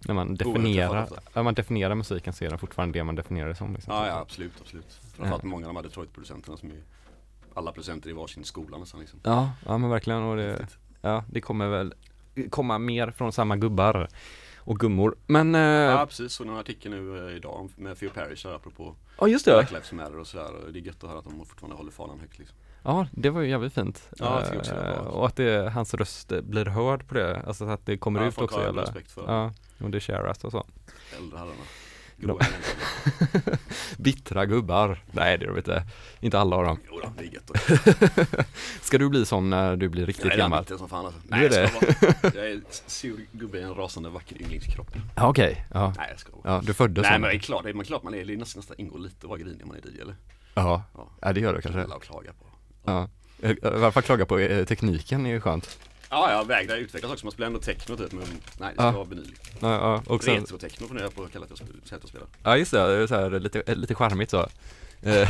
När 0.06 0.14
man 0.14 0.36
definierar, 0.36 1.10
när 1.34 1.44
man 1.44 1.54
definierar 1.54 1.96
musiken 1.96 2.34
så 2.34 2.46
är 2.46 2.50
det 2.50 2.58
fortfarande 2.58 3.00
det 3.00 3.04
man 3.04 3.16
definierar 3.16 3.50
det 3.50 3.56
som 3.56 3.74
liksom. 3.74 3.94
Ja, 3.94 4.08
ja 4.08 4.20
absolut, 4.20 4.54
absolut. 4.62 5.00
Framförallt 5.16 5.44
många 5.44 5.68
av 5.68 5.74
de 5.74 5.76
här 5.76 5.84
Detroit-producenterna 5.84 6.58
som 6.58 6.72
är 6.72 6.82
alla 7.54 7.72
producenter 7.72 8.10
i 8.10 8.14
varsin 8.14 8.46
skola 8.46 8.78
nästan 8.78 9.00
liksom. 9.00 9.20
Ja, 9.24 9.52
ja 9.66 9.78
men 9.78 9.90
verkligen 9.90 10.24
och 10.24 10.38
det, 10.38 10.68
ja, 11.02 11.24
det 11.32 11.42
kommer 11.42 11.68
väl 11.68 11.94
komma 12.50 12.78
mer 12.78 13.12
från 13.12 13.32
samma 13.34 13.56
gubbar 13.56 14.08
och 14.58 14.80
gummor. 14.80 15.16
Men, 15.28 15.56
eh, 15.56 15.62
Ja 15.62 16.00
ja, 16.00 16.06
precis, 16.06 16.34
såg 16.34 16.48
en 16.48 16.56
artikel 16.56 16.92
nu 16.92 17.28
eh, 17.30 17.36
idag 17.36 17.70
med 17.76 17.98
Theo 17.98 18.10
Parrish 18.10 18.46
här 18.48 18.56
apropå 18.56 18.96
just 19.28 19.46
det. 19.46 19.52
Black 19.52 19.72
Lives 19.72 19.92
Matter 19.92 20.20
och 20.20 20.28
sådär 20.28 20.66
och 20.66 20.74
det 20.74 20.80
är 20.80 20.82
gött 20.82 21.04
att 21.04 21.10
höra 21.10 21.20
att 21.20 21.26
de 21.26 21.46
fortfarande 21.46 21.76
håller 21.78 21.92
fanan 21.92 22.20
högt 22.20 22.40
liksom. 22.40 22.58
Ja, 22.88 23.08
det 23.12 23.30
var 23.30 23.42
ju 23.42 23.50
jävligt 23.50 23.74
fint. 23.74 24.10
Ja, 24.18 24.44
jag 24.50 24.58
också 24.58 24.72
det 24.76 24.82
Eh, 24.82 24.98
och 25.00 25.28
att 25.28 25.36
det, 25.36 25.70
hans 25.70 25.94
röst 25.94 26.32
eh, 26.32 26.42
blir 26.42 26.66
hörd 26.66 27.08
på 27.08 27.14
det, 27.14 27.42
alltså 27.48 27.66
att 27.66 27.86
det 27.86 27.98
kommer 27.98 28.22
Ja, 28.22 28.28
ut 28.28 28.38
också 28.38 28.62
jävla, 28.62 28.82
respekt 28.82 29.12
för 29.12 29.24
ja, 29.28 29.54
och 29.80 29.90
det 29.90 30.00
sharas 30.00 30.44
och 30.44 30.52
så. 30.52 30.66
äldre 31.18 31.38
herrarna. 31.38 31.54
Gråa. 32.20 32.40
Bittra 33.98 34.46
gubbar. 34.46 35.04
Nej 35.12 35.38
det 35.38 35.46
är 35.46 35.48
de 35.48 35.58
inte. 35.58 35.84
Inte 36.20 36.40
alla 36.40 36.56
av 36.56 36.64
dem. 36.64 36.80
Jo 36.90 37.02
det 37.18 37.24
är 37.24 37.34
gött. 37.34 38.48
Ska 38.82 38.98
du 38.98 39.10
bli 39.10 39.26
sån 39.26 39.50
när 39.50 39.76
du 39.76 39.90
blir 39.90 40.06
riktigt 40.06 40.26
Jag 40.26 40.34
är 40.34 40.38
gammal? 40.38 40.60
lite 40.60 40.78
som 40.78 40.90
fan 40.90 41.06
alltså. 41.06 41.20
Du 41.24 41.30
Nej 41.30 41.46
är 41.46 41.60
jag 41.62 41.70
ska 41.70 41.80
vara, 41.80 42.36
jag 42.36 42.52
är 42.52 42.62
sur 42.88 43.26
gubbe 43.32 43.60
i 43.60 43.62
en 43.62 43.76
rasande 43.76 44.10
vacker 44.10 44.42
ynglingskropp. 44.42 44.92
Ja, 45.16 45.30
Okej, 45.30 45.66
ja. 45.74 45.94
Nej 45.98 46.08
jag 46.10 46.20
ska 46.20 46.32
vara. 46.32 46.54
ja. 46.56 46.62
Du 46.66 46.74
föddes 46.74 47.02
Nej 47.04 47.12
sån? 47.12 47.22
men 47.22 47.30
det 47.30 47.36
är 47.36 47.40
klart, 47.40 47.64
det 47.64 47.70
är 47.70 47.74
man 47.74 47.86
klart 47.86 48.04
man 48.04 48.14
är, 48.14 48.26
det 48.26 48.34
är 48.34 48.38
nästan, 48.38 48.60
nästan 48.60 48.76
ingår 48.80 49.00
lite 49.00 49.16
att 49.18 49.24
vara 49.30 49.40
grinig 49.40 49.58
när 49.60 49.66
man 49.66 49.76
är 49.78 49.82
DJ 49.90 50.02
eller? 50.02 50.16
Ja. 50.54 50.84
Ja. 50.94 51.08
ja, 51.22 51.34
det 51.34 51.40
gör 51.40 51.54
du 51.54 51.62
kanske. 51.62 51.84
Alla 51.84 51.96
att 51.96 52.02
klaga 52.04 52.32
på. 52.34 52.47
Ja. 52.88 53.10
Eh, 53.42 53.52
I 53.52 53.58
alla 53.64 53.92
fall 53.92 54.04
klaga 54.04 54.26
på 54.26 54.40
eh, 54.40 54.66
tekniken 54.66 55.26
är 55.26 55.30
ju 55.30 55.40
skönt. 55.42 55.80
Ja, 56.10 56.32
jag 56.32 56.46
vägrar 56.48 56.78
utveckla 56.78 57.10
saker, 57.10 57.26
man 57.26 57.32
spelar 57.32 57.48
ändå 57.48 57.60
techno 57.60 57.98
typ 57.98 58.12
men 58.12 58.22
nej 58.60 58.70
det 58.70 58.74
ska 58.74 58.84
Ja. 58.84 58.92
vara 58.92 59.04
vinyl. 59.04 59.36
Ja, 59.60 59.72
ja. 59.74 60.04
Och 60.14 60.24
sen, 60.24 60.36
Retro-techno 60.36 60.88
funderar 60.88 61.06
jag 61.06 61.16
på 61.16 61.24
att 61.24 61.32
kalla 61.34 61.46
det 61.46 61.54
att 61.96 62.08
spela. 62.10 62.26
ja 62.44 62.58
just 62.58 62.72
det, 62.72 62.78
det 62.98 63.04
är 63.04 63.08
så 63.08 63.16
här, 63.16 63.40
lite, 63.40 63.76
lite 63.76 63.96
charmigt 63.96 64.30
så. 64.30 64.40
Eh, 65.02 65.30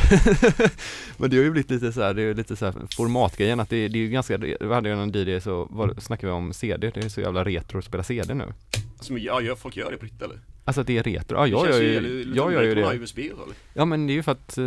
Men 1.16 1.30
det 1.30 1.36
har 1.36 1.44
ju 1.44 1.50
blivit 1.50 1.70
lite 1.70 1.92
så 1.92 2.02
här, 2.02 2.14
det 2.14 2.22
är 2.22 2.34
lite 2.34 2.56
så 2.56 2.64
här 2.64 2.74
formatgrejen 2.96 3.60
att 3.60 3.70
det, 3.70 3.88
det 3.88 3.98
är 3.98 4.00
ju 4.00 4.08
ganska, 4.08 4.36
vi 4.36 4.56
hade 4.74 4.88
ju 4.88 5.02
en 5.02 5.12
DJ 5.14 5.40
så 5.40 5.64
var, 5.70 5.94
snackade 6.00 6.32
vi 6.32 6.38
om 6.38 6.52
CD, 6.52 6.90
det 6.94 7.04
är 7.04 7.08
så 7.08 7.20
jävla 7.20 7.44
retro 7.44 7.78
att 7.78 7.84
spela 7.84 8.02
CD 8.02 8.34
nu. 8.34 8.52
Alltså, 8.98 9.18
ja, 9.18 9.56
folk 9.56 9.76
gör 9.76 9.90
det 9.90 9.96
på 9.96 10.04
riktigt 10.04 10.22
eller? 10.22 10.38
Alltså 10.68 10.80
att 10.80 10.86
det 10.86 10.98
är 10.98 11.02
retro, 11.02 11.36
ja 11.36 11.46
jag 11.46 11.66
gör 11.68 11.80
ju, 11.82 12.32
jag 12.36 12.52
gör 12.52 12.62
ju 12.62 12.74
det. 12.74 12.94
USB 12.94 13.18
och 13.18 13.42
eller? 13.44 13.54
Ja 13.74 13.84
men 13.84 14.06
det 14.06 14.12
är 14.12 14.14
ju 14.14 14.22
för 14.22 14.32
att 14.32 14.58
eh, 14.58 14.64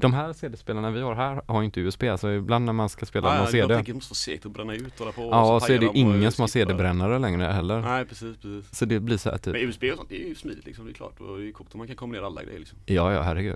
de 0.00 0.12
här 0.14 0.32
CD-spelarna 0.32 0.90
vi 0.90 1.00
har 1.00 1.14
här 1.14 1.42
har 1.46 1.62
inte 1.62 1.80
USB, 1.80 2.04
så 2.18 2.30
ibland 2.30 2.64
när 2.64 2.72
man 2.72 2.88
ska 2.88 3.06
spela 3.06 3.28
Ja, 3.28 3.32
någon 3.34 3.42
jag 3.42 3.50
CD 3.50 3.74
tänker 3.74 3.92
det 3.92 3.94
måste 3.94 4.10
vara 4.10 4.14
segt 4.14 4.46
att 4.46 4.52
bränna 4.52 4.74
ut 4.74 4.92
och 4.92 4.98
hålla 4.98 5.12
på 5.12 5.22
och 5.22 5.34
Ja, 5.34 5.60
så 5.60 5.72
är 5.72 5.78
det 5.78 5.88
och 5.88 5.94
ingen 5.94 6.32
som 6.32 6.42
har. 6.42 6.48
CD-brännare 6.48 7.18
längre 7.18 7.44
heller. 7.44 7.80
Nej 7.80 8.04
precis, 8.04 8.36
precis. 8.36 8.78
Så 8.78 8.84
det 8.84 9.00
blir 9.00 9.16
så 9.16 9.30
här 9.30 9.38
typ, 9.38 9.52
Men 9.52 9.62
USB 9.62 9.84
och 9.84 9.96
sånt, 9.96 10.08
det 10.08 10.24
är 10.24 10.28
ju 10.28 10.34
smidigt 10.34 10.66
liksom, 10.66 10.84
det 10.84 10.90
är 10.90 10.94
klart. 10.94 11.20
Och 11.20 11.38
det 11.38 11.48
är 11.48 11.52
coolt 11.52 11.74
om 11.74 11.78
man 11.78 11.86
kan 11.86 11.96
kombinera 11.96 12.26
alla 12.26 12.42
grejer 12.42 12.58
liksom. 12.58 12.78
ja 12.86 13.12
ja 13.12 13.22
herregud. 13.22 13.54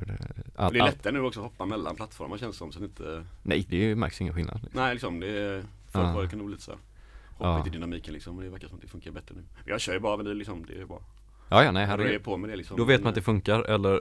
Och 0.56 0.62
Allt, 0.62 0.72
det 0.72 0.78
är 0.78 0.84
lättare 0.84 1.12
nu 1.12 1.20
också 1.20 1.40
att 1.40 1.44
hoppa 1.46 1.66
mellan 1.66 1.96
plattformar 1.96 2.38
känns 2.38 2.54
det 2.56 2.58
som, 2.58 2.72
så 2.72 2.78
det 2.78 2.84
inte 2.84 3.24
Nej 3.42 3.66
det 3.68 3.76
är 3.76 3.80
ju 3.80 3.94
märks 3.94 4.20
ingen 4.20 4.34
skillnad. 4.34 4.60
Nej 4.72 4.92
liksom, 4.94 5.20
det 5.20 5.26
är 5.28 5.64
Förut 5.92 6.06
Ja. 6.06 6.12
var 6.12 6.22
det 6.26 6.50
lite 6.50 6.62
så 6.62 6.70
här 6.70 6.80
Hoppa 7.28 7.48
Ja. 7.48 7.66
i 7.66 7.70
dynamiken 7.70 8.14
liksom, 8.14 8.36
men 8.36 8.44
det 8.44 8.50
verkar 8.50 8.68
som 8.68 8.76
att 8.76 8.82
det 8.82 8.88
funkar 8.88 9.10
bättre 9.10 9.34
nu. 9.34 9.42
Jag 9.66 9.80
kör 9.80 9.92
ju 9.92 10.00
bara 10.00 10.16
vinyl 10.16 10.36
liksom, 10.36 10.64
det 10.66 10.80
är 10.80 10.84
bara 10.84 11.00
Ja 11.48 11.64
ja 11.64 11.72
nej 11.72 11.86
herregud. 11.86 12.24
på 12.24 12.36
med 12.36 12.50
det 12.50 12.56
liksom. 12.56 12.76
Då 12.76 12.84
vet 12.84 13.02
man 13.02 13.08
att 13.08 13.14
det 13.14 13.22
funkar 13.22 13.62
eller, 13.62 14.00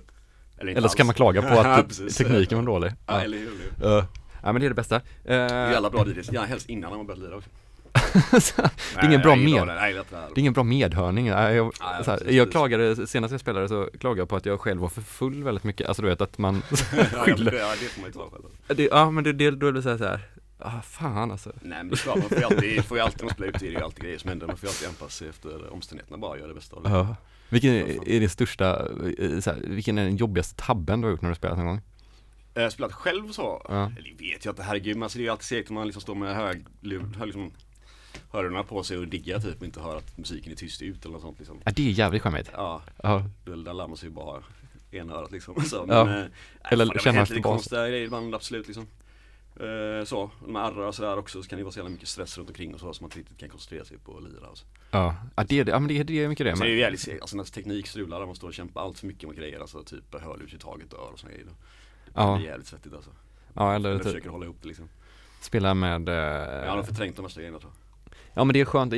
eller, 0.58 0.72
eller 0.76 0.88
ska 0.88 1.04
alls. 1.04 1.08
man 1.08 1.14
klaga 1.14 1.42
på 1.42 1.60
att 1.60 1.88
precis. 1.88 2.18
tekniken 2.18 2.58
var 2.58 2.66
dålig. 2.66 2.92
Ja, 3.06 3.22
eller 3.22 3.38
hur. 3.38 3.88
Uh, 3.88 4.04
ja 4.44 4.52
men 4.52 4.60
det 4.60 4.66
är 4.66 4.70
det 4.70 4.76
bästa. 4.76 5.02
Det 5.24 5.34
är 5.34 5.68
Uh, 5.68 5.72
jävla 5.72 5.90
bra 5.90 6.08
DJs, 6.08 6.32
gärna 6.32 6.48
helst 6.48 6.70
innan 6.70 6.98
man 6.98 7.08
börjar 7.08 7.22
lira 7.22 7.36
också. 7.36 7.50
det 8.96 9.02
är 9.02 9.06
ingen 9.06 9.22
bra 9.22 9.36
med. 9.36 9.68
det. 9.68 9.74
Är 9.74 10.40
ingen 10.40 10.54
bra 10.54 10.64
medhörning. 10.64 11.28
Jag, 11.28 11.56
Ja, 11.56 11.72
ja, 11.80 12.04
så 12.04 12.18
jag 12.30 12.52
klagade, 12.52 13.08
senast 13.08 13.32
jag 13.32 13.42
spelade 13.42 13.68
så 13.68 13.90
klagade 14.00 14.22
jag 14.22 14.30
på 14.30 14.36
att 14.36 14.46
jag 14.46 14.60
själv 14.60 14.82
var 14.82 14.90
för 14.90 15.02
full 15.02 15.44
väldigt 15.44 15.64
mycket. 15.64 15.88
Alltså 15.88 16.02
du 16.02 16.08
vet 16.08 16.22
att 16.22 16.38
man 16.38 16.56
Ja, 17.14 17.24
skyller. 17.24 17.54
ja, 17.54 17.74
det 17.80 17.86
får 17.86 18.02
man 18.02 18.10
ju 18.10 18.14
ta 18.14 18.30
själv. 18.30 18.78
Det, 18.78 18.84
ja 18.84 19.12
men 19.12 19.24
det, 19.24 19.34
det, 19.34 19.52
då 19.52 19.68
är 19.68 19.72
det 19.72 19.82
så 19.82 19.90
här, 19.90 19.98
så 19.98 20.04
här 20.04 20.22
ah, 20.60 20.82
fan 20.82 21.32
alltså. 21.32 21.52
Nej 21.62 21.78
men 21.78 21.90
det 21.90 21.94
är 21.94 21.98
klart, 21.98 22.18
man 22.18 22.30
får 22.30 22.38
ju 22.38 22.44
alltid, 22.44 22.86
får 22.86 22.98
ju 22.98 23.04
alltid, 23.04 23.24
man 23.24 23.34
spelar 23.34 23.50
ut 23.50 23.60
det 23.60 23.68
är 23.68 23.72
ju 23.72 23.82
alltid 23.82 24.04
grejer 24.04 24.18
som 24.18 24.30
händer. 24.30 24.48
Man 24.48 24.58
får 24.58 24.68
ju 24.68 24.70
alltid 24.70 24.88
anpassa 24.88 25.10
sig 25.10 25.30
efter 25.30 25.74
omständigheterna 25.74 26.18
bara 26.18 26.38
göra 26.38 26.48
det 26.48 26.54
bästa 26.54 26.76
av 26.76 26.84
det. 26.84 26.90
Ja. 26.90 27.16
Vilken 27.50 27.74
är, 27.74 28.10
är 28.10 28.20
din 28.20 28.30
största, 28.30 28.88
eh, 29.20 29.40
så 29.40 29.50
här, 29.52 29.60
vilken 29.64 29.98
är 29.98 30.04
den 30.04 30.16
jobbigaste 30.18 30.56
tabben 30.66 31.02
du 31.02 31.08
har 31.08 31.12
gjort 31.12 31.22
när 31.22 31.30
du 31.30 31.36
spelat 31.36 31.58
någon 31.58 31.68
gång? 31.68 31.82
Har 32.56 32.70
spelat 32.70 32.94
själv 32.94 33.32
så, 33.32 33.62
Ja. 33.70 33.92
eller 33.98 34.14
det 34.18 34.24
vet 34.26 34.46
jag 34.46 34.52
inte, 34.52 34.64
herregud, 34.64 34.96
men 34.96 35.04
alltså 35.04 35.18
det 35.18 35.22
är 35.22 35.26
ju 35.26 35.30
alltid 35.32 35.46
segt 35.46 35.70
om 35.70 35.76
man 35.76 35.88
liksom 35.88 36.02
står 36.02 36.16
med 36.16 36.36
hög, 36.36 36.66
hör 37.18 37.26
liksom 37.26 37.52
hörlurarna 38.32 38.64
på 38.64 38.84
sig 38.84 38.98
och 38.98 39.08
diggar 39.08 39.40
typ 39.40 39.60
och 39.60 39.66
inte 39.66 39.80
hör 39.82 39.98
att 39.98 40.18
musiken 40.18 40.52
är 40.52 40.56
tyst 40.56 40.82
ut 40.82 41.06
eller 41.06 41.14
något 41.14 41.22
sånt 41.22 41.40
liksom. 41.40 41.62
Ja 41.66 41.72
det 41.76 41.88
är 41.88 41.92
jävligt 41.92 42.22
charmigt. 42.22 42.50
Ja, 42.54 42.82
Ja, 43.04 43.24
då- 43.46 43.56
där 43.56 43.74
lär 43.74 43.88
man 43.88 43.98
sig 43.98 44.10
ju 44.10 44.16
bara 44.16 44.44
ena 44.92 45.14
örat 45.14 45.32
liksom. 45.32 45.56
Så, 45.66 45.86
Ja. 45.90 46.06
men, 46.06 46.20
eh, 46.20 46.26
Eller 46.72 46.86
fan, 46.86 46.94
det 46.94 47.00
har 47.00 47.04
känna 47.04 47.22
efter 47.22 47.36
lite 47.36 47.44
bas. 47.44 47.52
konstiga 47.56 47.88
grejer 47.88 48.06
ibland, 48.06 48.36
absolut 48.36 48.68
liksom. 48.68 48.88
Eh, 49.60 50.06
så, 50.06 50.20
och 50.20 50.32
de 50.46 50.56
här 50.56 50.64
arrar 50.64 50.88
och 50.88 50.96
sådär 50.96 51.18
också 51.18 51.44
så 51.44 51.50
kan 51.50 51.58
det 51.58 51.64
vara 51.64 51.72
så 51.72 51.80
jävla 51.80 51.90
mycket 51.92 52.08
stress 52.08 52.38
runt 52.38 52.50
omkring 52.50 52.74
och 52.74 52.80
så 52.80 52.94
så 52.94 53.04
man 53.04 53.08
inte 53.08 53.20
riktigt 53.20 53.38
kan 53.38 53.50
koncentrera 53.50 53.86
sig 53.86 53.98
på 53.98 54.18
att 54.18 54.24
lira 54.24 54.48
alltså. 54.48 54.66
Ja, 54.92 55.16
ja 55.36 55.44
det, 55.44 55.56
ja 55.56 55.80
men 55.80 55.88
det, 55.88 56.04
det 56.04 56.24
är 56.24 56.28
mycket 56.28 56.46
det. 56.46 56.56
Så 56.58 56.64
det 56.64 56.70
är 56.70 56.70
Men, 56.70 56.76
ju 56.76 56.80
jävligt, 56.80 57.22
alltså 57.22 57.38
när 57.38 57.44
teknik 57.44 57.88
strular 57.88 58.20
där 58.20 58.26
man 58.26 58.36
står 58.36 58.48
och 58.48 58.54
kämpar 58.54 58.82
allt 58.82 59.00
för 59.00 59.08
mycket 59.08 59.30
med 59.30 59.38
grejer, 59.38 59.60
alltså 59.60 59.84
typ 59.84 60.22
hörlurs 60.22 60.54
i 60.54 60.58
taget 60.58 60.94
och 60.94 61.08
ör 61.08 61.12
och 61.14 61.20
såna 61.20 61.32
grejer. 61.32 61.48
ja, 62.14 62.36
Det 62.38 62.44
är 62.46 62.50
jävligt 62.50 62.68
svettigt 62.68 62.94
alltså. 62.96 63.12
ja, 63.54 63.76
Eller 63.76 63.90
eller 63.90 64.00
typ 64.00 64.08
försöker 64.08 64.30
hålla 64.30 64.46
ihop 64.46 64.58
det 64.62 64.68
liksom. 64.68 64.90
spela 65.42 65.74
med 65.74 66.10
eh, 66.10 66.16
Jag 66.16 66.70
har 66.70 66.76
nog 66.76 66.86
förträngt 66.86 67.16
de 67.16 67.22
värsta 67.26 67.40
grejerna 67.40 67.60
tror 67.60 67.72
jag. 67.72 67.85
Ja 68.36 68.44
men 68.44 68.54
det 68.54 68.62
är 68.62 68.66
skönt, 68.66 68.94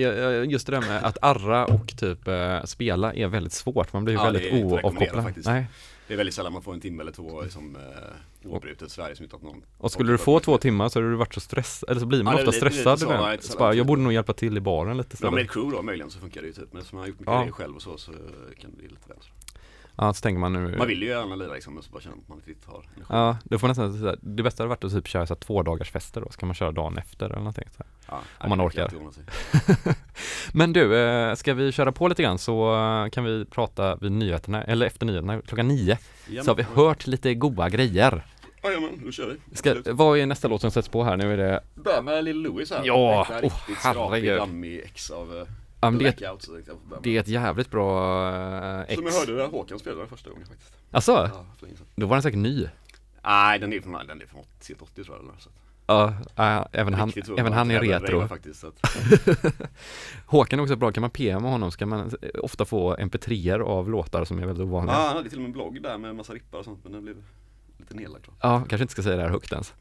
just 0.51 0.67
det 0.67 0.72
där 0.72 0.82
med 0.82 1.03
att 1.03 1.17
arra 1.22 1.65
och 1.65 1.98
typ 1.98 2.27
eh, 2.27 2.63
spela 2.63 3.13
är 3.13 3.27
väldigt 3.27 3.53
svårt, 3.53 3.94
man 3.94 4.03
blir 4.06 4.13
ju 4.15 4.20
Ja, 4.20 4.32
väldigt 4.32 4.53
oavkopplad. 4.53 5.34
Nej. 5.46 5.65
Det 6.08 6.13
är 6.13 6.17
väldigt 6.17 6.36
sällan 6.36 6.53
man 6.53 6.62
får 6.62 6.74
en 6.74 6.79
timme 6.82 7.01
eller 7.01 7.12
två 7.12 7.41
liksom 7.41 7.75
eh, 7.75 8.50
oavbrutet 8.51 8.91
Sverige 8.91 9.15
som 9.15 9.24
inte 9.24 9.36
har 9.36 9.44
någon 9.44 9.63
Och 9.77 9.91
skulle 9.91 10.12
du 10.12 10.17
få 10.17 10.39
två 10.39 10.58
timmar 10.58 10.89
så 10.89 11.00
hade 11.00 11.10
du 11.12 11.15
varit 11.15 11.34
så 11.34 11.39
stressad, 11.39 11.89
eller 11.89 12.00
så 12.00 12.06
blir 12.06 12.24
man 12.24 12.34
Ja, 12.34 12.39
ofta 12.39 12.51
lite- 12.51 12.65
lite 12.65 12.75
stressad 12.75 13.00
så, 13.00 13.10
den. 13.10 13.22
ja, 13.22 13.34
inte 13.34 13.46
Så 13.46 13.51
så 13.51 13.58
bara, 13.60 13.74
jag 13.74 13.86
borde 13.86 14.01
nog 14.01 14.13
hjälpa 14.13 14.34
till 14.34 14.58
i 14.58 14.60
baren 14.60 14.98
lite 14.98 15.17
Ja 15.22 15.32
med 15.32 15.39
istället. 15.39 15.46
ett 15.50 15.51
crew 15.53 15.77
då 15.77 15.82
möjligen 15.84 16.10
så 16.12 16.20
funkar 16.20 16.41
det 16.41 16.48
ju 16.48 16.53
typ, 16.53 16.67
men 16.74 16.77
eftersom 16.79 16.98
man 16.98 17.03
har 17.03 17.08
gjort 17.08 17.20
mycket 17.20 17.34
Ja. 17.34 17.39
grejer 17.39 17.51
själv 17.51 17.75
och 17.75 17.82
så 17.82 17.98
så 17.98 18.12
kan 18.62 18.72
det 18.72 18.77
bli 18.77 18.88
lite 18.88 19.01
så. 19.08 19.29
Ja, 19.97 20.13
så 20.13 20.21
tänker 20.21 20.39
man 20.39 20.53
nu 20.53 20.77
Man 20.77 20.87
vill 20.87 21.01
ju 21.01 21.07
gärna 21.07 21.35
lira 21.35 21.53
liksom 21.53 21.73
men 21.73 21.83
så 21.83 21.91
bara 21.91 22.01
känner 22.01 22.15
man 22.15 22.23
att 22.23 22.29
man 22.29 22.37
inte 22.37 22.49
riktigt 22.49 22.67
har 22.67 22.75
energi. 22.95 23.05
Ja, 23.09 23.37
det 23.43 23.59
får 23.59 23.67
nästan 23.67 23.99
säga, 23.99 24.15
det 24.21 24.43
bästa 24.43 24.63
hade 24.63 24.69
varit 24.69 24.83
att 24.83 24.91
typ 24.91 25.07
köra 25.07 25.27
så 25.27 25.33
här 25.33 25.39
två 25.39 25.63
dagars 25.63 25.91
fester 25.91 26.21
då, 26.21 26.27
så 26.31 26.37
kan 26.39 26.47
man 26.47 26.55
köra 26.55 26.71
dagen 26.71 26.97
efter 26.97 27.25
eller 27.25 27.35
någonting 27.37 27.67
så. 27.77 27.83
Ja, 28.07 28.21
om 28.37 28.49
man 28.49 28.61
orkar. 28.61 28.91
Men 30.53 30.73
du, 30.73 30.97
eh, 30.97 31.35
ska 31.35 31.53
vi 31.53 31.71
köra 31.71 31.91
på 31.91 32.07
lite 32.07 32.23
grann 32.23 32.37
så 32.37 32.75
eh, 32.75 33.09
kan 33.09 33.23
vi 33.23 33.45
prata 33.45 33.95
vid 33.95 34.11
nyheterna, 34.11 34.63
eller 34.63 34.85
efter 34.85 35.05
nyheterna, 35.05 35.41
klockan 35.41 35.67
nio. 35.67 35.97
Ja, 36.29 36.43
Så 36.43 36.49
har 36.51 36.55
vi 36.55 36.63
hört 36.63 37.07
lite 37.07 37.33
goa 37.33 37.69
grejer. 37.69 38.25
Jajamän, 38.63 39.01
då 39.05 39.11
kör 39.11 39.37
vi. 39.49 39.55
Ska, 39.55 39.75
vad 39.85 40.19
är 40.19 40.25
nästa 40.25 40.47
låt 40.47 40.61
som 40.61 40.71
sätts 40.71 40.89
på 40.89 41.03
här? 41.03 41.17
Nu 41.17 41.33
är 41.33 41.37
det, 41.37 41.63
Börja 41.75 42.01
med 42.01 42.23
Lill 42.23 42.41
Louis 42.41 42.71
här. 42.71 42.81
Ja, 42.85 43.27
åh, 43.29 43.41
riktigt 43.41 43.79
skrapig, 43.79 43.99
herregud. 43.99 44.37
dammig 44.37 44.79
ex 44.79 45.11
av 45.11 45.33
uh, 45.33 45.43
ja, 45.81 45.89
men 45.89 46.00
det, 46.00 46.05
är 46.05 46.10
ett- 46.10 46.17
Blackout 46.17 46.41
så 46.43 46.51
tänkte 46.53 46.72
jag 46.72 46.79
få 46.79 46.86
börja 46.88 47.00
med. 47.00 47.03
det 47.03 47.17
är 47.17 47.22
ett 47.22 47.27
jävligt 47.27 47.72
bra 47.72 48.29
eh, 48.34 48.81
ex. 48.81 48.93
Som 48.96 49.05
jag 49.05 49.13
hörde 49.13 49.36
där 49.36 49.48
Håkan 49.48 49.79
spelade 49.79 50.01
den 50.01 50.10
första 50.10 50.29
gången 50.29 50.48
faktiskt. 50.48 50.74
Alltså, 50.91 51.12
Ja, 51.12 51.46
för 51.57 51.65
länge 51.65 51.77
sedan. 51.77 51.88
då 51.96 52.07
var 52.07 52.15
den 52.15 52.24
säkert 52.24 52.39
ny. 52.39 52.67
Nej, 53.24 53.60
den 53.60 53.74
är 53.74 53.81
från, 53.81 54.07
den 54.07 54.22
är 54.22 54.25
från 54.25 54.43
sent 54.60 54.81
80 54.81 55.03
tror 55.03 55.17
jag 55.17 55.24
eller 55.24 55.34
så. 55.39 55.50
att- 55.50 55.55
Ja, 55.89 56.13
ja, 56.36 56.67
även 56.72 56.93
han, 56.93 57.07
Riktigt 57.07 57.25
så. 57.25 57.38
även 57.38 57.53
han 57.53 57.72
är 57.72 57.84
Jävla 57.84 58.00
retro. 58.00 58.27
Faktiskt, 58.27 58.60
så 58.60 58.67
att, 58.67 58.79
Håkan 60.25 60.60
är 60.60 60.63
också 60.63 60.75
bra, 60.75 60.91
kan 60.91 61.01
man 61.01 61.10
PMa 61.10 61.50
honom 61.50 61.72
så 61.72 61.77
kan 61.77 61.89
man 61.89 62.12
eh, 62.22 62.29
ofta 62.43 62.65
få 62.65 62.96
mp3er 62.96 63.60
av 63.60 63.89
låtar 63.89 64.25
som 64.25 64.39
är 64.39 64.46
väldigt 64.46 64.60
ja, 64.60 64.65
ovanliga. 64.72 64.96
han 64.96 65.15
hade 65.17 65.29
till 65.29 65.38
och 65.38 65.41
med 65.41 65.48
en 65.50 65.53
blogg 65.53 65.81
där 65.81 65.98
med 65.98 66.15
massa 66.15 66.34
rippar 66.34 66.57
och 66.60 66.65
sånt 66.65 66.79
men 66.84 66.91
den 66.93 67.03
blev 67.03 67.24
lite 67.77 67.93
nedlagd 67.96 68.24
tror 68.24 68.36
Ja, 68.41 68.60
kanske 68.69 68.81
inte 68.84 68.91
ska 68.91 69.01
säga 69.03 69.15
det 69.15 69.22
här 69.22 69.29
högt 69.29 69.51
ens. 69.51 69.74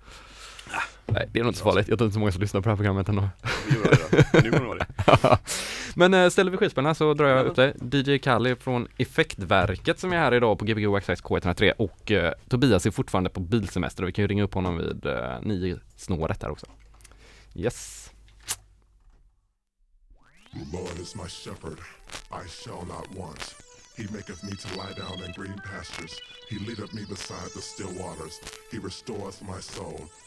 Nej, 1.07 1.29
det 1.33 1.39
är 1.39 1.43
nog 1.43 1.51
inte 1.51 1.59
så 1.59 1.65
farligt. 1.65 1.89
Jag 1.89 1.99
tror 1.99 2.07
inte 2.07 2.15
så 2.15 2.21
många 2.21 2.33
som 2.33 2.41
lyssnar 2.41 2.61
på 2.61 2.69
det 2.69 2.71
här 2.71 2.77
programmet 2.77 3.09
ändå. 3.09 3.29
det. 4.43 4.43
Nu. 4.43 4.79
Men 5.95 6.15
äh, 6.15 6.29
ställer 6.29 6.51
vi 6.51 6.57
skivspelarna 6.57 6.95
så 6.95 7.15
drar 7.15 7.29
jag 7.29 7.47
upp 7.47 7.57
det. 7.57 7.99
DJ 7.99 8.19
Kali 8.19 8.57
från 8.57 8.89
Effektverket 8.97 9.99
som 9.99 10.13
är 10.13 10.17
här 10.17 10.35
idag 10.35 10.59
på 10.59 10.65
Gbg 10.65 10.87
Waxxax 10.87 11.23
K103 11.23 11.73
och 11.79 12.13
eh, 12.13 12.33
Tobias 12.49 12.87
är 12.87 12.91
fortfarande 12.91 13.31
på 13.31 13.41
bilsemester 13.41 14.03
och 14.03 14.09
vi 14.09 14.13
kan 14.13 14.23
ju 14.23 14.29
ringa 14.29 14.45
upp 14.45 14.55
honom 14.55 14.77
vid 14.77 15.07
uh, 15.07 15.13
nio 15.43 15.79
snåret 15.97 16.43
här 16.43 16.51
också. 16.51 16.67
Yes. 17.55 18.11
The 20.53 20.77
Lord 20.77 20.99
is 21.03 21.15
my 21.15 21.29
shepherd, 21.29 21.79
I 22.31 22.49
shall 22.49 22.87
not 22.87 23.07
want. 23.19 23.55
He 23.97 24.05
maketh 24.05 24.45
me 24.45 24.51
to 24.51 24.69
lie 24.77 24.93
down 24.97 25.23
in 25.25 25.33
green 25.33 25.61
pastures. 25.65 26.21
He 26.51 26.59
leadeth 26.59 26.93
me 26.95 27.03
beside 27.09 27.51
the 27.55 27.63
still 27.63 27.93
waters. 27.99 28.41
He 28.71 28.79
restoreth 28.79 29.43
my 29.43 29.61
soul. 29.61 30.01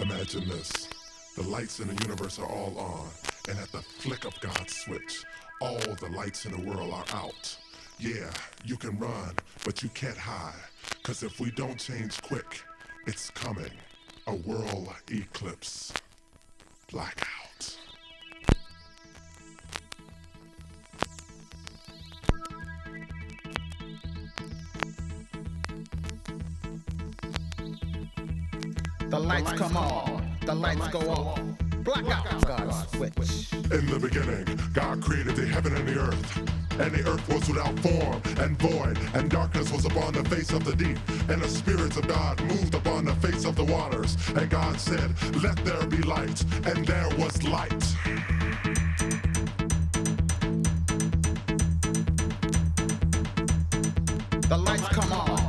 Imagine 0.00 0.48
this. 0.48 0.88
The 1.36 1.42
lights 1.42 1.80
in 1.80 1.88
the 1.88 2.02
universe 2.04 2.38
are 2.38 2.46
all 2.46 2.72
on, 2.78 3.08
and 3.48 3.58
at 3.58 3.72
the 3.72 3.82
flick 3.82 4.24
of 4.24 4.40
God's 4.40 4.72
switch, 4.72 5.24
all 5.60 5.80
the 6.00 6.08
lights 6.16 6.46
in 6.46 6.52
the 6.52 6.70
world 6.70 6.92
are 6.92 7.04
out. 7.12 7.58
Yeah, 7.98 8.30
you 8.64 8.76
can 8.76 8.96
run, 8.98 9.34
but 9.64 9.82
you 9.82 9.88
can't 9.90 10.16
hide. 10.16 10.54
Cause 11.02 11.24
if 11.24 11.40
we 11.40 11.50
don't 11.50 11.80
change 11.80 12.22
quick, 12.22 12.62
it's 13.08 13.30
coming. 13.30 13.72
A 14.28 14.36
world 14.36 14.88
eclipse. 15.10 15.92
Blackout. 16.92 17.47
The 29.08 29.18
lights 29.18 29.52
come 29.52 29.74
on, 29.74 30.36
the 30.44 30.54
lights 30.54 30.88
go 30.88 31.00
off. 31.10 31.40
Blackout. 31.82 32.46
God's 32.46 32.90
switch. 32.90 33.52
In 33.72 33.86
the 33.86 33.98
beginning, 33.98 34.60
God 34.74 35.02
created 35.02 35.34
the 35.34 35.46
heaven 35.46 35.74
and 35.74 35.88
the 35.88 35.98
earth. 35.98 36.36
And 36.78 36.92
the 36.92 37.08
earth 37.08 37.26
was 37.26 37.48
without 37.48 37.78
form 37.80 38.20
and 38.38 38.58
void, 38.58 38.98
and 39.14 39.30
darkness 39.30 39.72
was 39.72 39.86
upon 39.86 40.12
the 40.12 40.24
face 40.24 40.52
of 40.52 40.64
the 40.64 40.76
deep. 40.76 40.98
And 41.30 41.40
the 41.40 41.48
spirits 41.48 41.96
of 41.96 42.06
God 42.06 42.38
moved 42.42 42.74
upon 42.74 43.06
the 43.06 43.14
face 43.14 43.46
of 43.46 43.56
the 43.56 43.64
waters. 43.64 44.18
And 44.36 44.50
God 44.50 44.78
said, 44.78 45.10
Let 45.42 45.56
there 45.64 45.86
be 45.86 46.02
light. 46.02 46.44
And 46.66 46.86
there 46.86 47.08
was 47.16 47.42
light. 47.44 47.80
The 54.48 54.58
lights 54.58 54.88
come 54.88 55.12
on, 55.12 55.47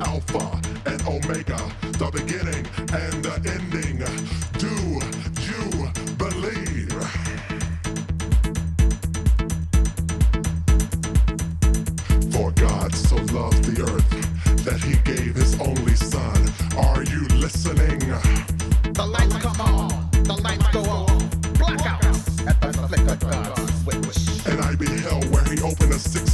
Alpha 0.00 0.60
and 0.86 1.00
Omega, 1.06 1.58
the 1.98 2.10
beginning 2.12 2.66
and 2.92 3.24
the 3.24 3.34
ending. 3.50 3.98
Do 4.58 4.68
you 5.48 5.90
believe? 6.16 6.92
For 12.32 12.50
God 12.52 12.94
so 12.94 13.16
loved 13.34 13.64
the 13.64 13.82
earth 13.82 14.64
that 14.64 14.80
he 14.80 14.96
gave 15.10 15.34
his 15.34 15.58
only 15.60 15.94
son. 15.94 16.52
Are 16.76 17.02
you 17.02 17.26
listening? 17.36 17.98
The 18.92 19.06
lights 19.06 19.36
come 19.36 19.60
on, 19.60 20.10
the 20.24 20.36
lights 20.42 20.68
go 20.72 20.82
off. 20.82 21.30
Blackout. 21.58 22.04
At 22.46 22.60
the 22.60 22.88
flick 22.88 23.08
of 23.08 23.20
God's 23.20 23.82
switch. 23.82 24.46
And 24.46 24.60
I 24.60 24.74
beheld 24.76 25.24
where 25.30 25.44
he 25.44 25.60
opened 25.60 25.92
a 25.92 25.98
sixth 25.98 26.27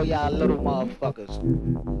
all 0.00 0.06
y'all 0.06 0.32
little 0.32 0.56
motherfuckers, 0.56 1.99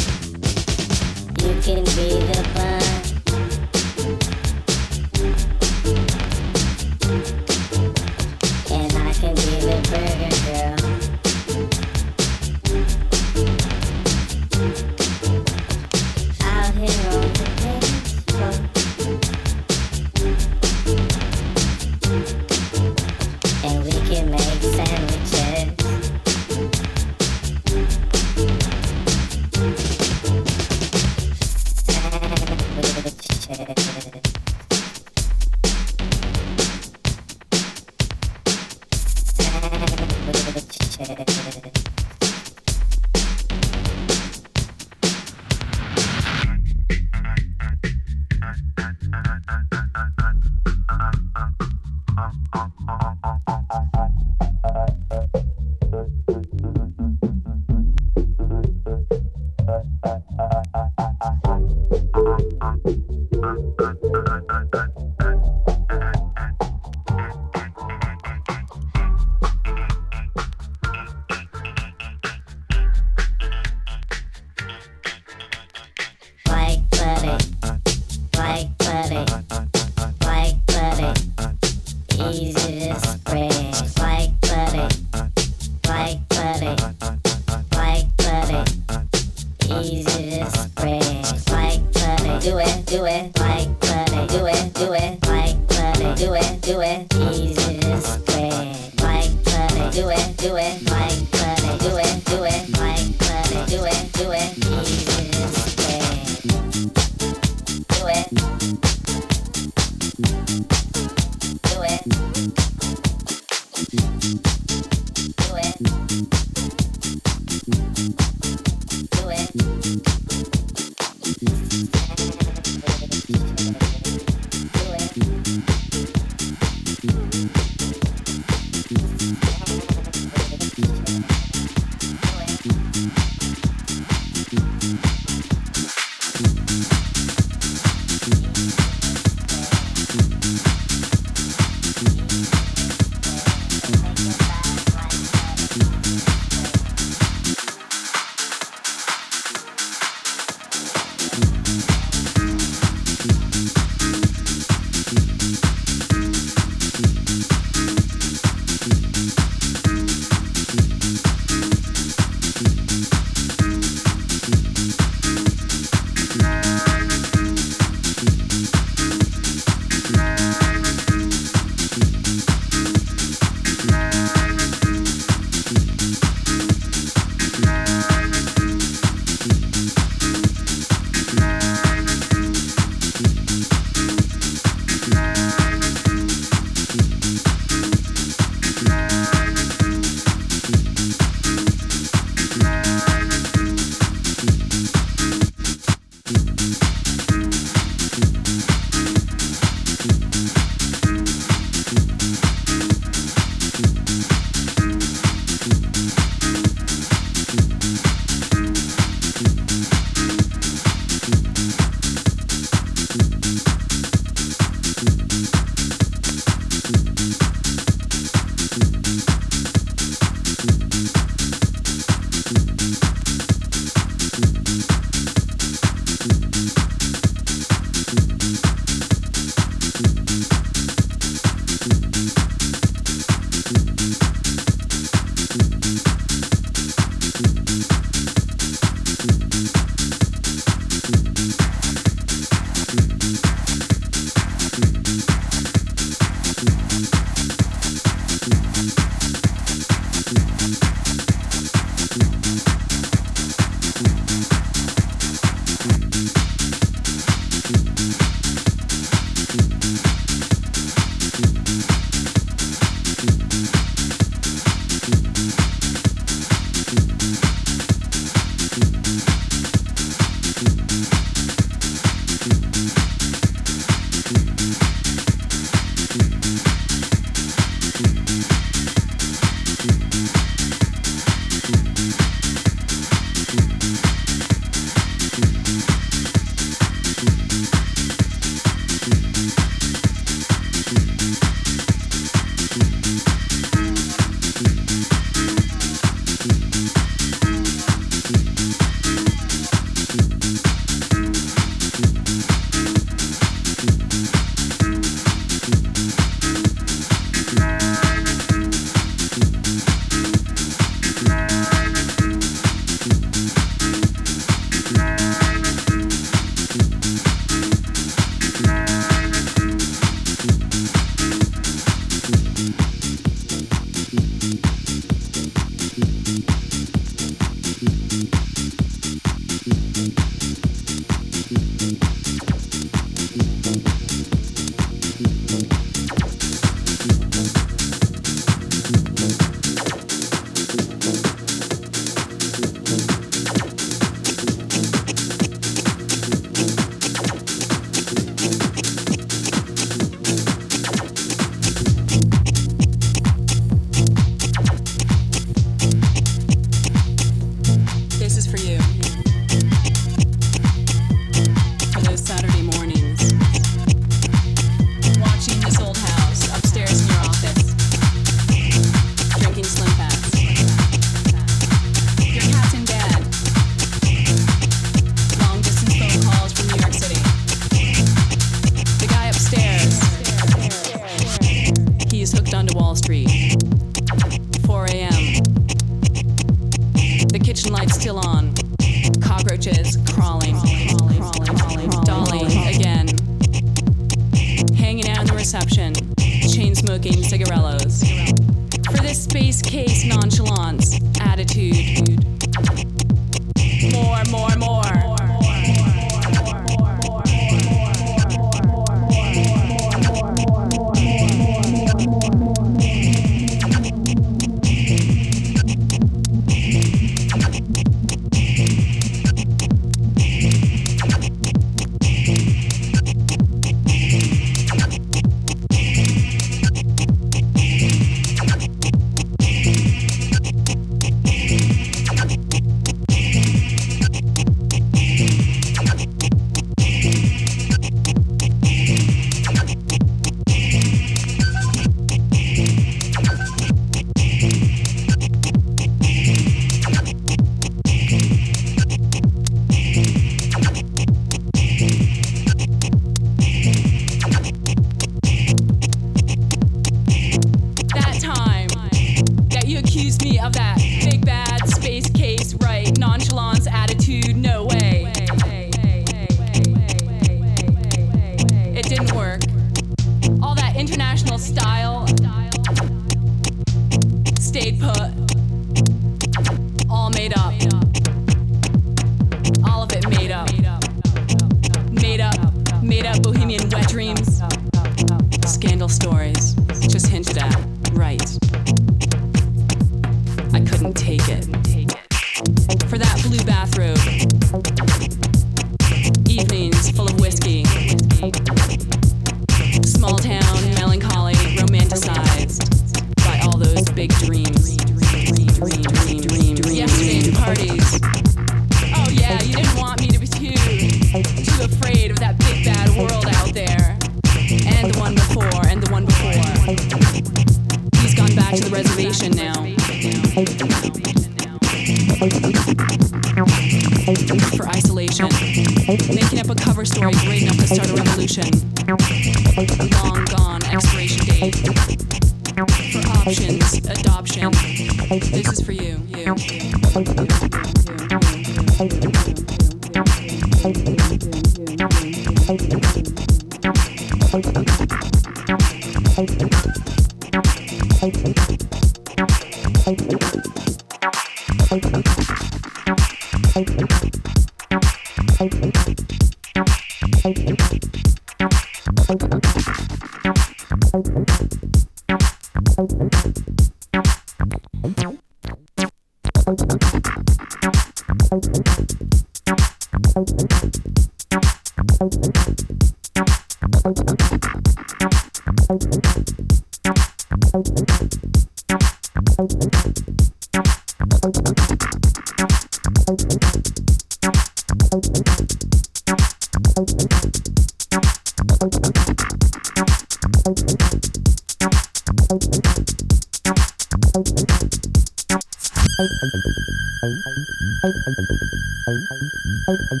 Oh, 599.67 599.77
oh. 599.91 600.00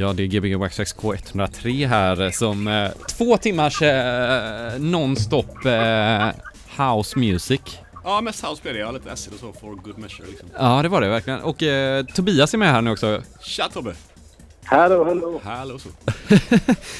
Ja, 0.00 0.12
det 0.12 0.22
är 0.22 0.26
Gbg 0.26 0.56
Waxtrax 0.56 0.96
K103 0.96 1.86
här 1.86 2.30
som 2.30 2.68
eh, 2.68 2.90
två 3.08 3.36
timmars 3.36 3.82
eh, 3.82 4.78
nonstop 4.78 5.64
eh, 5.66 6.28
house 6.78 7.18
music. 7.18 7.60
Ja, 8.04 8.20
mest 8.20 8.44
house 8.44 8.56
spelade 8.56 8.80
jag, 8.80 8.94
lite 8.94 9.12
acid 9.12 9.32
och 9.32 9.40
så 9.40 9.52
for 9.52 9.74
good 9.74 9.98
measure 9.98 10.26
liksom. 10.28 10.48
Ja, 10.58 10.82
det 10.82 10.88
var 10.88 11.00
det 11.00 11.08
verkligen. 11.08 11.40
Och 11.40 11.62
eh, 11.62 12.04
Tobias 12.04 12.54
är 12.54 12.58
med 12.58 12.68
här 12.68 12.82
nu 12.82 12.90
också. 12.90 13.22
Tja 13.40 13.68
Tobbe! 13.72 13.94
Hallå, 14.64 15.04
hallå! 15.04 15.40
Hallå 15.44 15.78
så. 15.78 15.88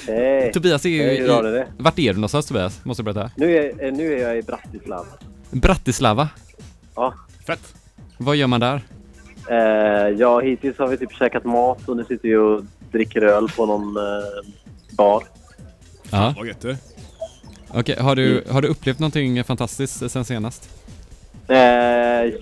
Hej! 0.13 0.53
Tobias 0.55 0.85
är 0.85 0.89
ju 0.89 1.03
Hej, 1.03 1.21
hur 1.21 1.29
har 1.29 1.49
i... 1.49 1.53
det? 1.53 1.67
Vart 1.79 1.99
är 1.99 2.13
du 2.13 2.15
någonstans 2.15 2.47
Tobias? 2.47 2.85
Måste 2.85 3.03
du 3.03 3.13
berätta. 3.13 3.31
Nu 3.37 3.57
är, 3.57 3.85
eh, 3.85 3.93
nu 3.93 4.13
är 4.13 4.29
jag 4.29 4.39
i 4.39 4.43
Bratislava. 4.43 5.07
Bratislava. 5.51 6.29
Ja. 6.95 7.15
Fett! 7.47 7.75
Vad 8.19 8.37
gör 8.37 8.47
man 8.47 8.61
där? 8.61 8.83
Eh, 9.51 10.09
ja, 10.19 10.41
hittills 10.41 10.79
har 10.79 10.89
vi 10.89 10.97
typ 10.97 11.13
käkat 11.13 11.45
mat 11.45 11.89
och 11.89 11.97
nu 11.97 12.05
sitter 12.05 12.29
vi 12.29 12.37
och 12.37 12.65
dricker 12.93 13.23
öl 13.23 13.49
på 13.57 13.67
någon 13.67 13.97
eh, 13.97 14.03
bar. 14.91 15.25
Ja. 16.11 16.35
Vad 16.37 16.47
gött 16.47 16.61
du. 16.61 16.77
Okej, 17.69 17.97
har, 18.01 18.17
du, 18.17 18.45
har 18.51 18.63
du 18.63 18.69
upplevt 18.69 18.99
någonting 18.99 19.45
fantastiskt 19.45 20.11
sen 20.11 20.25
senast? 20.25 20.71
Eh, 21.49 21.57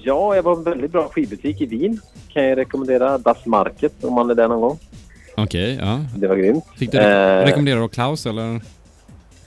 ja, 0.03 0.35
jag 0.35 0.43
var 0.43 0.55
på 0.55 0.59
en 0.59 0.65
väldigt 0.65 0.93
bra 0.93 1.09
skivbutik 1.09 1.61
i 1.61 1.67
Wien. 1.67 2.01
Kan 2.33 2.45
jag 2.45 2.59
rekommendera 2.59 3.19
Das 3.19 3.47
Market 3.47 4.05
om 4.05 4.15
man 4.15 4.31
är 4.31 4.35
där 4.35 4.49
någon 4.49 4.61
gång. 4.61 4.79
Okej, 5.37 5.79
ja. 5.81 6.05
Det 6.17 6.29
var 6.29 6.37
grymt. 6.37 6.65
Fick 6.77 6.93
du 6.93 6.99
re- 6.99 7.41
Eh, 7.41 7.45
rekommendera 7.45 7.83
av 7.85 7.89
Klaus 7.89 8.27
eller? 8.27 8.61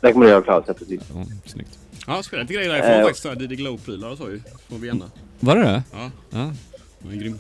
Rekommenderar 0.02 0.36
jag 0.38 0.44
Klaus, 0.44 0.64
ja, 0.68 0.73
precis. 0.73 1.02
Ja, 1.15 1.26
snyggt. 1.45 1.80
Ja, 2.07 2.15
jag 2.15 2.26
spelade 2.26 2.44
lite 2.44 2.53
grejer 2.53 2.69
därifrån 2.69 2.91
Eh. 2.99 3.03
faktiskt. 3.06 3.40
Didi 3.40 3.56
Glow-prylar 3.56 4.11
och 4.11 4.18
så 4.18 4.30
ju. 4.30 4.41
Från 4.69 4.82
Vienna. 4.82 5.06
Var 5.40 5.56
det 5.56 5.61
det? 5.64 5.84
Ja. 5.94 6.11
Ja. 6.30 6.52
Den 6.99 7.11
är 7.11 7.15
grym. 7.15 7.40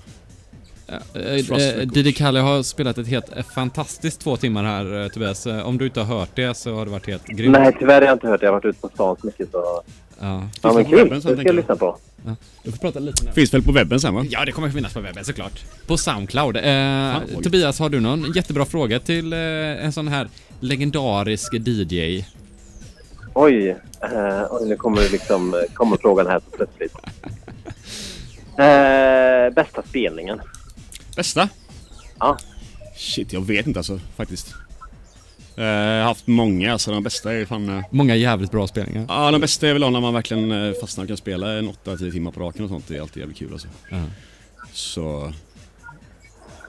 Didi 1.85 2.13
Kalle 2.13 2.39
har 2.39 2.63
spelat 2.63 2.97
ett 2.97 3.07
helt 3.07 3.37
eh, 3.37 3.43
fantastiskt 3.43 4.21
två 4.21 4.37
timmar 4.37 4.63
här 4.63 5.03
eh, 5.03 5.07
Tobias. 5.07 5.47
Eh, 5.47 5.67
Om 5.67 5.77
du 5.77 5.85
inte 5.85 6.01
har 6.01 6.17
hört 6.19 6.29
det 6.35 6.53
så 6.57 6.75
har 6.75 6.85
det 6.85 6.91
varit 6.91 7.07
helt 7.07 7.27
grymt. 7.27 7.57
Nej, 7.59 7.75
tyvärr 7.79 8.01
har 8.01 8.07
jag 8.07 8.15
inte 8.15 8.27
hört 8.27 8.39
det. 8.39 8.45
Jag 8.45 8.51
har 8.53 8.59
varit 8.59 8.65
ute 8.65 8.81
på 8.81 8.89
stan 8.93 9.15
så 9.21 9.25
mycket 9.27 9.51
så... 9.51 9.83
Ja. 10.19 10.43
Ja, 10.61 10.73
men 10.73 10.83
på 10.85 10.89
kul. 10.89 10.99
webben 10.99 11.19
Det 11.21 11.21
ska 11.21 11.43
jag 11.43 11.55
lyssna 11.55 11.75
på. 11.75 11.97
Ja. 12.25 12.35
Du 12.63 12.71
får 12.71 12.77
prata 12.77 12.99
lite 12.99 13.25
nu. 13.25 13.31
Finns 13.31 13.53
väl 13.53 13.61
på 13.63 13.71
webben 13.71 13.99
sen 13.99 14.13
va? 14.15 14.25
Ja, 14.29 14.45
det 14.45 14.51
kommer 14.51 14.69
finnas 14.69 14.93
på 14.93 14.99
webben 14.99 15.25
såklart. 15.25 15.65
På 15.87 15.97
Soundcloud. 15.97 16.57
Eh, 16.57 16.63
gött. 16.63 17.43
Tobias, 17.43 17.79
har 17.79 17.89
du 17.89 17.99
någon 17.99 18.31
jättebra 18.35 18.65
fråga 18.65 18.99
till 18.99 19.33
eh, 19.33 19.39
en 19.85 19.91
sån 19.93 20.07
här 20.07 20.29
legendarisk 20.59 21.53
DJ? 21.53 22.25
Oj, 23.33 23.69
eh, 24.01 24.43
oj 24.49 24.67
nu 24.69 24.75
kommer, 24.75 25.01
det 25.01 25.11
liksom, 25.11 25.53
eh, 25.53 25.59
kommer 25.73 25.97
frågan 25.97 26.27
här 26.27 26.39
så 26.39 26.57
plötsligt. 26.57 26.93
Eh, 28.57 29.53
bästa 29.53 29.83
spelningen? 29.89 30.41
Bästa? 31.15 31.49
Ja. 32.19 32.37
Shit, 32.97 33.33
jag 33.33 33.41
vet 33.41 33.67
inte 33.67 33.79
alltså 33.79 33.99
faktiskt. 34.15 34.53
Eh, 35.57 35.63
Jag 35.65 35.99
har 36.01 36.07
haft 36.07 36.27
många, 36.27 36.77
så 36.77 36.91
de 36.91 37.03
bästa 37.03 37.33
är 37.33 37.45
fan... 37.45 37.69
eh, 37.77 37.83
Många 37.91 38.15
jävligt 38.15 38.51
bra 38.51 38.67
spelningar. 38.67 39.05
Ja, 39.09 39.31
de 39.31 39.41
bästa 39.41 39.67
är 39.67 39.73
väl 39.73 39.91
när 39.91 40.01
man 40.01 40.13
verkligen 40.13 40.51
eh, 40.51 40.73
fastnar 40.81 41.03
och 41.03 41.07
kan 41.07 41.17
spela 41.17 41.53
en 41.53 41.69
8-10 41.69 42.11
timmar 42.11 42.31
på 42.31 42.39
raken 42.39 42.63
och 42.63 42.69
sånt. 42.69 42.87
Det 42.87 42.97
är 42.97 43.01
alltid 43.01 43.17
jävligt 43.21 43.37
kul 43.37 43.51
alltså. 43.53 43.67
Ja. 43.89 43.97
Så... 44.73 45.33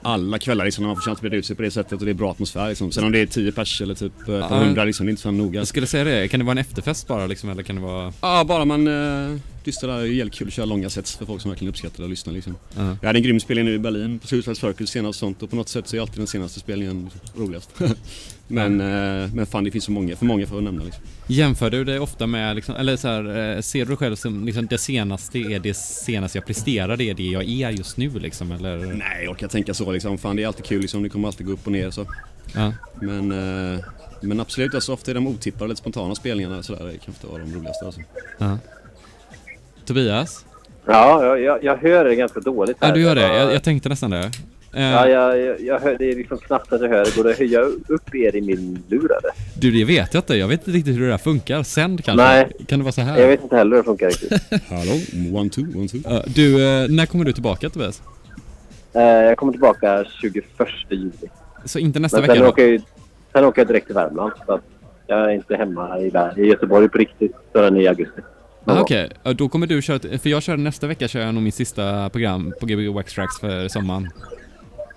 Alla 0.03 0.39
kvällar 0.39 0.65
liksom 0.65 0.83
när 0.83 0.89
man 0.89 0.97
får 0.97 1.03
chans 1.03 1.13
att 1.13 1.19
sprida 1.19 1.37
ut 1.37 1.47
sig 1.47 1.57
på 1.57 1.63
det 1.63 1.71
sättet 1.71 1.93
och 1.93 2.05
det 2.05 2.11
är 2.11 2.15
bra 2.15 2.31
atmosfär 2.31 2.69
liksom. 2.69 2.93
Sen 2.93 3.05
om 3.05 3.13
det 3.13 3.19
är 3.19 3.27
10 3.27 3.53
pers 3.53 3.81
eller 3.83 3.95
typ 3.95 4.29
eh, 4.29 4.35
Ja. 4.35 4.47
hundra 4.59 4.85
liksom, 4.85 5.07
det 5.07 5.11
är 5.11 5.13
inte 5.13 5.23
så 5.23 5.31
noga. 5.31 5.61
Jag 5.61 5.69
skulle 5.69 5.87
säga 5.87 6.05
det, 6.05 6.29
kan 6.29 6.41
det 6.41 6.47
vara 6.47 6.53
en 6.53 6.59
efterfest 6.59 7.07
bara 7.09 7.27
liksom, 7.27 7.51
eller 7.51 7.63
kan 7.63 7.77
det 7.77 7.83
vara... 7.83 8.13
Ja, 8.21 8.45
bara 8.45 8.65
man 8.65 8.87
uh, 8.89 9.39
lyssnar 9.65 9.89
där. 9.89 10.03
Det 10.03 10.21
är 10.21 10.29
kul 10.29 10.47
att 10.49 10.53
köra 10.53 10.67
långa 10.67 10.91
sets 10.91 11.17
för 11.17 11.27
folk 11.27 11.43
som 11.43 11.51
verkligen 11.51 11.71
uppskattar 11.71 11.97
det 11.97 12.05
och 12.05 12.11
lyssnar 12.11 12.33
liksom. 12.33 12.57
Ja. 12.77 12.97
Jag 13.01 13.07
hade 13.07 13.19
en 13.19 13.23
grym 13.23 13.41
spelning 13.41 13.65
nu 13.65 13.75
i 13.75 13.79
Berlin 13.79 14.19
på 14.19 14.27
Suicide 14.27 14.57
Circus 14.57 14.91
senast 14.91 15.09
och 15.09 15.15
sånt 15.27 15.43
och 15.43 15.51
på 15.51 15.57
något 15.57 15.69
sätt 15.69 15.89
så 15.89 15.97
är 15.97 16.01
alltid 16.01 16.19
den 16.19 16.27
senaste 16.27 16.61
spelningen 16.61 17.11
roligast. 17.37 17.71
men, 18.53 18.81
eh, 18.81 19.31
men 19.35 19.47
fan 19.47 19.65
det 19.65 19.71
finns 19.71 19.85
så 19.85 19.93
många, 19.93 20.17
för 20.17 20.25
många 20.25 20.47
för 20.47 20.57
att 20.59 20.63
nämna 20.63 20.85
liksom. 20.85 21.03
Jämför 21.27 21.71
du 21.71 21.85
det 21.85 21.99
ofta 22.01 22.27
med, 22.27 22.57
liksom, 22.57 22.75
eller 22.77 22.97
så 22.97 23.09
här, 23.09 23.55
eh, 23.57 23.61
ser 23.61 23.79
du 23.79 23.85
dig 23.85 23.97
själv 23.97 24.17
som 24.17 24.47
liksom, 24.47 24.67
det 24.67 24.79
senaste 24.79 25.39
är 25.39 25.59
det 25.61 25.75
senaste 25.77 26.39
jag 26.39 26.47
presterar, 26.47 26.97
det 26.97 27.11
är 27.11 27.15
det 27.15 27.23
jag 27.23 27.43
är 27.49 27.71
just 27.71 27.97
nu 27.97 28.11
liksom, 28.11 28.53
eller? 28.53 28.77
Nej, 28.77 29.23
jag 29.25 29.31
orkar 29.31 29.49
tänka 29.49 29.75
så 29.75 29.93
liksom. 29.93 30.19
Fan 30.19 30.37
det 30.37 30.43
är 30.43 30.47
alltid 30.47 30.65
kul 30.65 30.81
liksom. 30.81 31.03
Det 31.03 31.09
kommer 31.09 31.29
alltid 31.29 31.47
gå 31.47 31.53
upp 31.53 31.67
och 31.67 31.73
ner 31.73 31.91
så. 31.91 32.07
Ja. 32.55 32.73
Men, 33.01 33.33
eh, 33.75 33.81
men 34.21 34.41
absolut, 34.41 34.75
alltså, 34.75 34.93
ofta 34.93 35.11
är 35.11 35.15
de 35.15 35.27
otippade, 35.27 35.69
lite 35.69 35.81
spontana 35.81 36.15
spelningarna 36.15 36.63
sådär. 36.63 36.85
Det 36.93 36.99
kan 36.99 37.15
ofta 37.15 37.29
vara 37.29 37.39
de 37.43 37.55
roligaste 37.55 37.85
alltså. 37.87 38.01
Ja. 38.39 38.59
Tobias? 39.85 40.45
Ja, 40.87 41.37
jag, 41.37 41.65
jag, 41.65 41.77
hör 41.77 42.05
det 42.05 42.15
ganska 42.17 42.41
dåligt 42.41 42.77
här. 42.81 42.89
Ja, 42.89 42.95
du 42.95 43.01
gör 43.01 43.15
det. 43.15 43.21
Jag- 43.23 43.37
Jag, 43.37 43.55
jag 43.55 43.63
tänkte 43.63 43.89
nästan 43.89 44.11
det. 44.11 44.31
Eh, 44.75 44.83
Ja, 44.83 45.09
jag, 45.09 45.39
jag, 45.41 45.61
jag 45.61 45.81
hör, 45.81 45.97
det 45.99 46.11
är 46.11 46.17
liksom 46.17 46.39
knappt 46.39 46.73
att 46.73 46.81
jag 46.81 46.89
hör 46.89 47.05
det. 47.05 47.17
Går 47.17 47.25
det 47.25 47.31
att 47.31 47.39
höja 47.39 47.61
upp 47.89 48.15
er 48.15 48.37
i 48.37 48.41
min 48.41 48.83
lur 48.89 49.05
eller? 49.05 49.31
Du, 49.61 49.71
det 49.71 49.85
vet 49.85 50.15
jag 50.15 50.21
inte. 50.21 50.35
Jag 50.37 50.49
vet 50.49 50.61
inte 50.61 50.71
riktigt 50.79 50.97
hur 50.97 51.01
det 51.01 51.09
där 51.11 51.19
funkar. 51.19 51.63
Sänd 51.63 52.05
kanske? 52.05 52.25
Nej. 52.27 52.53
Kan 52.69 52.79
det 52.79 52.83
vara 52.83 52.93
så 52.93 53.01
här? 53.01 53.21
Jag 53.21 53.29
vet 53.29 53.43
inte 53.43 53.57
heller 53.57 53.71
hur 53.71 53.83
det 53.83 53.85
funkar 53.87 54.07
riktigt. 54.07 54.33
Hallå, 54.69 54.93
one 55.41 55.51
two, 55.51 55.61
one 55.61 55.89
two. 55.89 55.97
Ja, 56.05 56.23
du, 56.27 56.55
eh, 56.69 56.89
när 56.89 57.07
kommer 57.07 57.25
du 57.25 57.33
tillbaka 57.33 57.71
Tobias? 57.71 58.03
Eh, 58.95 59.03
jag 59.03 59.37
kommer 59.37 59.53
tillbaka 59.53 60.05
21 60.21 60.45
juli. 60.91 61.11
Så 61.65 61.79
inte 61.79 61.99
nästa 61.99 62.17
Men 62.17 62.23
vecka 62.23 62.35
sen 62.35 62.43
då? 62.45 62.49
åker, 62.51 62.69
jag, 62.69 62.83
sen 63.33 63.45
åker 63.45 63.61
jag 63.61 63.69
direkt 63.69 63.87
till 63.87 63.95
Värmland. 63.95 64.33
Så 64.47 64.53
att 64.53 64.61
jag 65.07 65.19
är 65.25 65.31
inte 65.35 65.57
hemma 65.57 65.99
i, 66.01 66.13
i 66.37 66.47
Göteborg 66.47 66.89
på 66.89 66.99
riktigt 66.99 67.33
förrän 67.53 67.77
i 67.77 67.87
augusti. 67.89 68.21
Ah, 68.65 68.81
Okej, 68.81 69.11
Ja, 69.23 69.33
då 69.33 69.49
kommer 69.49 69.67
du 69.67 69.83
köra, 69.83 70.19
för 70.19 70.29
jag 70.29 70.43
kör 70.43 70.57
nästa 70.57 70.87
vecka 70.87 71.09
kör 71.09 71.21
jag 71.21 71.35
nog 71.35 71.43
min 71.43 71.53
sista 71.53 72.11
program 72.11 72.53
på 72.61 72.67
Gbg 72.67 72.89
Wax 72.95 73.15
Tracks 73.15 73.39
för 73.41 73.69
sommaren. 73.69 74.09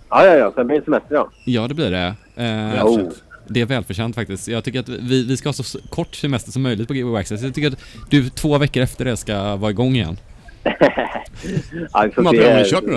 Ja, 0.10 0.26
ja, 0.26 0.36
ja. 0.36 0.52
Sen 0.56 0.68
blir 0.68 0.80
det 0.80 0.86
semester 0.86 1.16
ja. 1.16 1.30
Ja, 1.46 1.68
det 1.68 1.74
blir 1.74 1.92
det. 1.92 2.16
Eh, 2.36 2.46
Välförtjänt. 2.46 3.24
Det 3.48 3.62
är 3.62 3.66
välförtjant 3.66 4.16
faktiskt. 4.16 4.48
Jag 4.48 4.64
tycker 4.64 4.80
att 4.80 4.90
vi, 4.90 5.24
vi 5.24 5.38
ska 5.38 5.50
ha 5.50 5.54
så 5.54 5.80
kort 5.90 6.16
semester 6.16 6.52
som 6.52 6.62
möjligt 6.62 6.88
på 6.88 6.94
Wax 6.94 7.30
Tracks. 7.30 7.44
Jag 7.44 7.54
tycker 7.54 7.68
att 7.68 7.80
du 8.10 8.30
två 8.30 8.58
veckor 8.58 8.84
efter 8.84 9.06
det 9.06 9.18
ska 9.18 9.56
vara 9.56 9.72
igång 9.72 9.96
igen. 9.96 10.18
ja 11.94 12.08
Hur 12.16 12.22
många 12.24 12.38
program 12.38 12.54
har 12.54 12.64
ni 12.64 12.70
kört 12.70 12.84
nu 12.84 12.92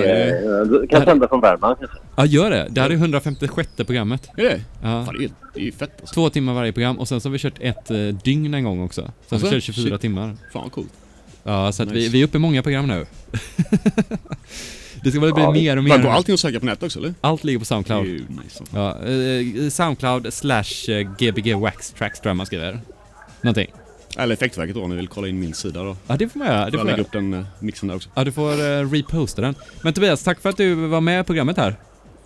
då? 0.68 0.82
Eh, 0.82 0.88
kan 0.88 1.04
sända 1.04 1.28
från 1.28 1.40
Värmland 1.40 1.78
kanske. 1.78 1.98
Ja, 2.16 2.24
gör 2.26 2.50
det. 2.50 2.66
Det 2.70 2.80
här 2.80 2.90
är 2.90 2.94
156 2.94 3.68
programmet. 3.76 4.28
Är 4.36 4.42
det? 4.42 4.60
Ja. 4.82 5.04
Fan, 5.04 5.14
det 5.18 5.24
är, 5.24 5.30
det 5.54 5.60
är 5.60 5.64
ju 5.64 5.72
fett 5.72 6.00
alltså. 6.00 6.14
Två 6.14 6.30
timmar 6.30 6.54
varje 6.54 6.72
program 6.72 6.98
och 6.98 7.08
sen 7.08 7.20
så 7.20 7.28
har 7.28 7.32
vi 7.32 7.38
kört 7.38 7.58
ett 7.60 7.90
eh, 7.90 7.96
dygn 7.98 8.54
en 8.54 8.64
gång 8.64 8.84
också. 8.84 9.10
Så 9.28 9.34
Alltså? 9.34 9.48
vi 9.48 9.52
kör 9.52 9.60
24 9.60 9.90
Shit. 9.90 10.00
timmar. 10.00 10.36
Fan 10.52 10.62
vad 10.62 10.72
coolt. 10.72 10.92
Ja, 11.44 11.72
så 11.72 11.82
att 11.82 11.90
vi, 11.90 11.94
Nice. 11.94 12.12
vi 12.12 12.20
är 12.20 12.24
uppe 12.24 12.36
i 12.36 12.40
många 12.40 12.62
program 12.62 12.86
nu. 12.86 13.06
det 15.02 15.10
ska 15.10 15.20
väl 15.20 15.34
bli 15.34 15.42
Ja, 15.42 15.50
mer 15.50 15.76
och 15.76 15.84
mer. 15.84 15.90
Bara 15.90 16.02
går 16.02 16.10
allting 16.10 16.34
att 16.34 16.40
söka 16.40 16.60
på 16.60 16.66
nätet 16.66 16.82
också 16.82 16.98
eller? 16.98 17.14
Allt 17.20 17.44
ligger 17.44 17.58
på 17.58 17.64
Soundcloud. 17.64 18.06
ju 18.06 18.18
nice. 18.18 18.64
Ja, 18.74 18.98
eh, 19.06 19.70
Soundcloud 19.70 20.32
slash 20.32 20.88
eh, 20.88 21.00
Gbg 21.18 21.54
Wax 21.54 21.90
Tracks 21.90 22.20
tror 22.20 22.30
jag 22.30 22.36
man 22.36 22.46
skriver. 22.46 22.80
Någonting. 23.40 23.70
Eller 24.18 24.34
Effektverket 24.34 24.74
då 24.74 24.82
om 24.84 24.90
ni 24.90 24.96
vill 24.96 25.08
kolla 25.08 25.28
in 25.28 25.40
min 25.40 25.54
sida 25.54 25.82
då. 25.82 25.96
Ja, 26.06 26.16
det 26.16 26.28
får 26.28 26.38
man 26.38 26.48
göra. 26.48 26.64
Det 26.64 26.70
Får 26.70 26.80
jag 26.80 26.86
lägga 26.86 27.02
upp 27.02 27.12
den 27.12 27.34
eh, 27.34 27.44
mixen 27.58 27.88
där 27.88 27.96
också. 27.96 28.10
Ja, 28.14 28.24
du 28.24 28.32
får 28.32 28.52
uh, 28.52 28.90
reposta 28.92 29.42
den. 29.42 29.54
Men 29.82 29.92
Tobias, 29.92 30.22
tack 30.22 30.40
för 30.40 30.48
att 30.48 30.56
du 30.56 30.74
var 30.74 31.00
med 31.00 31.20
i 31.20 31.24
programmet 31.24 31.56
här. 31.56 31.76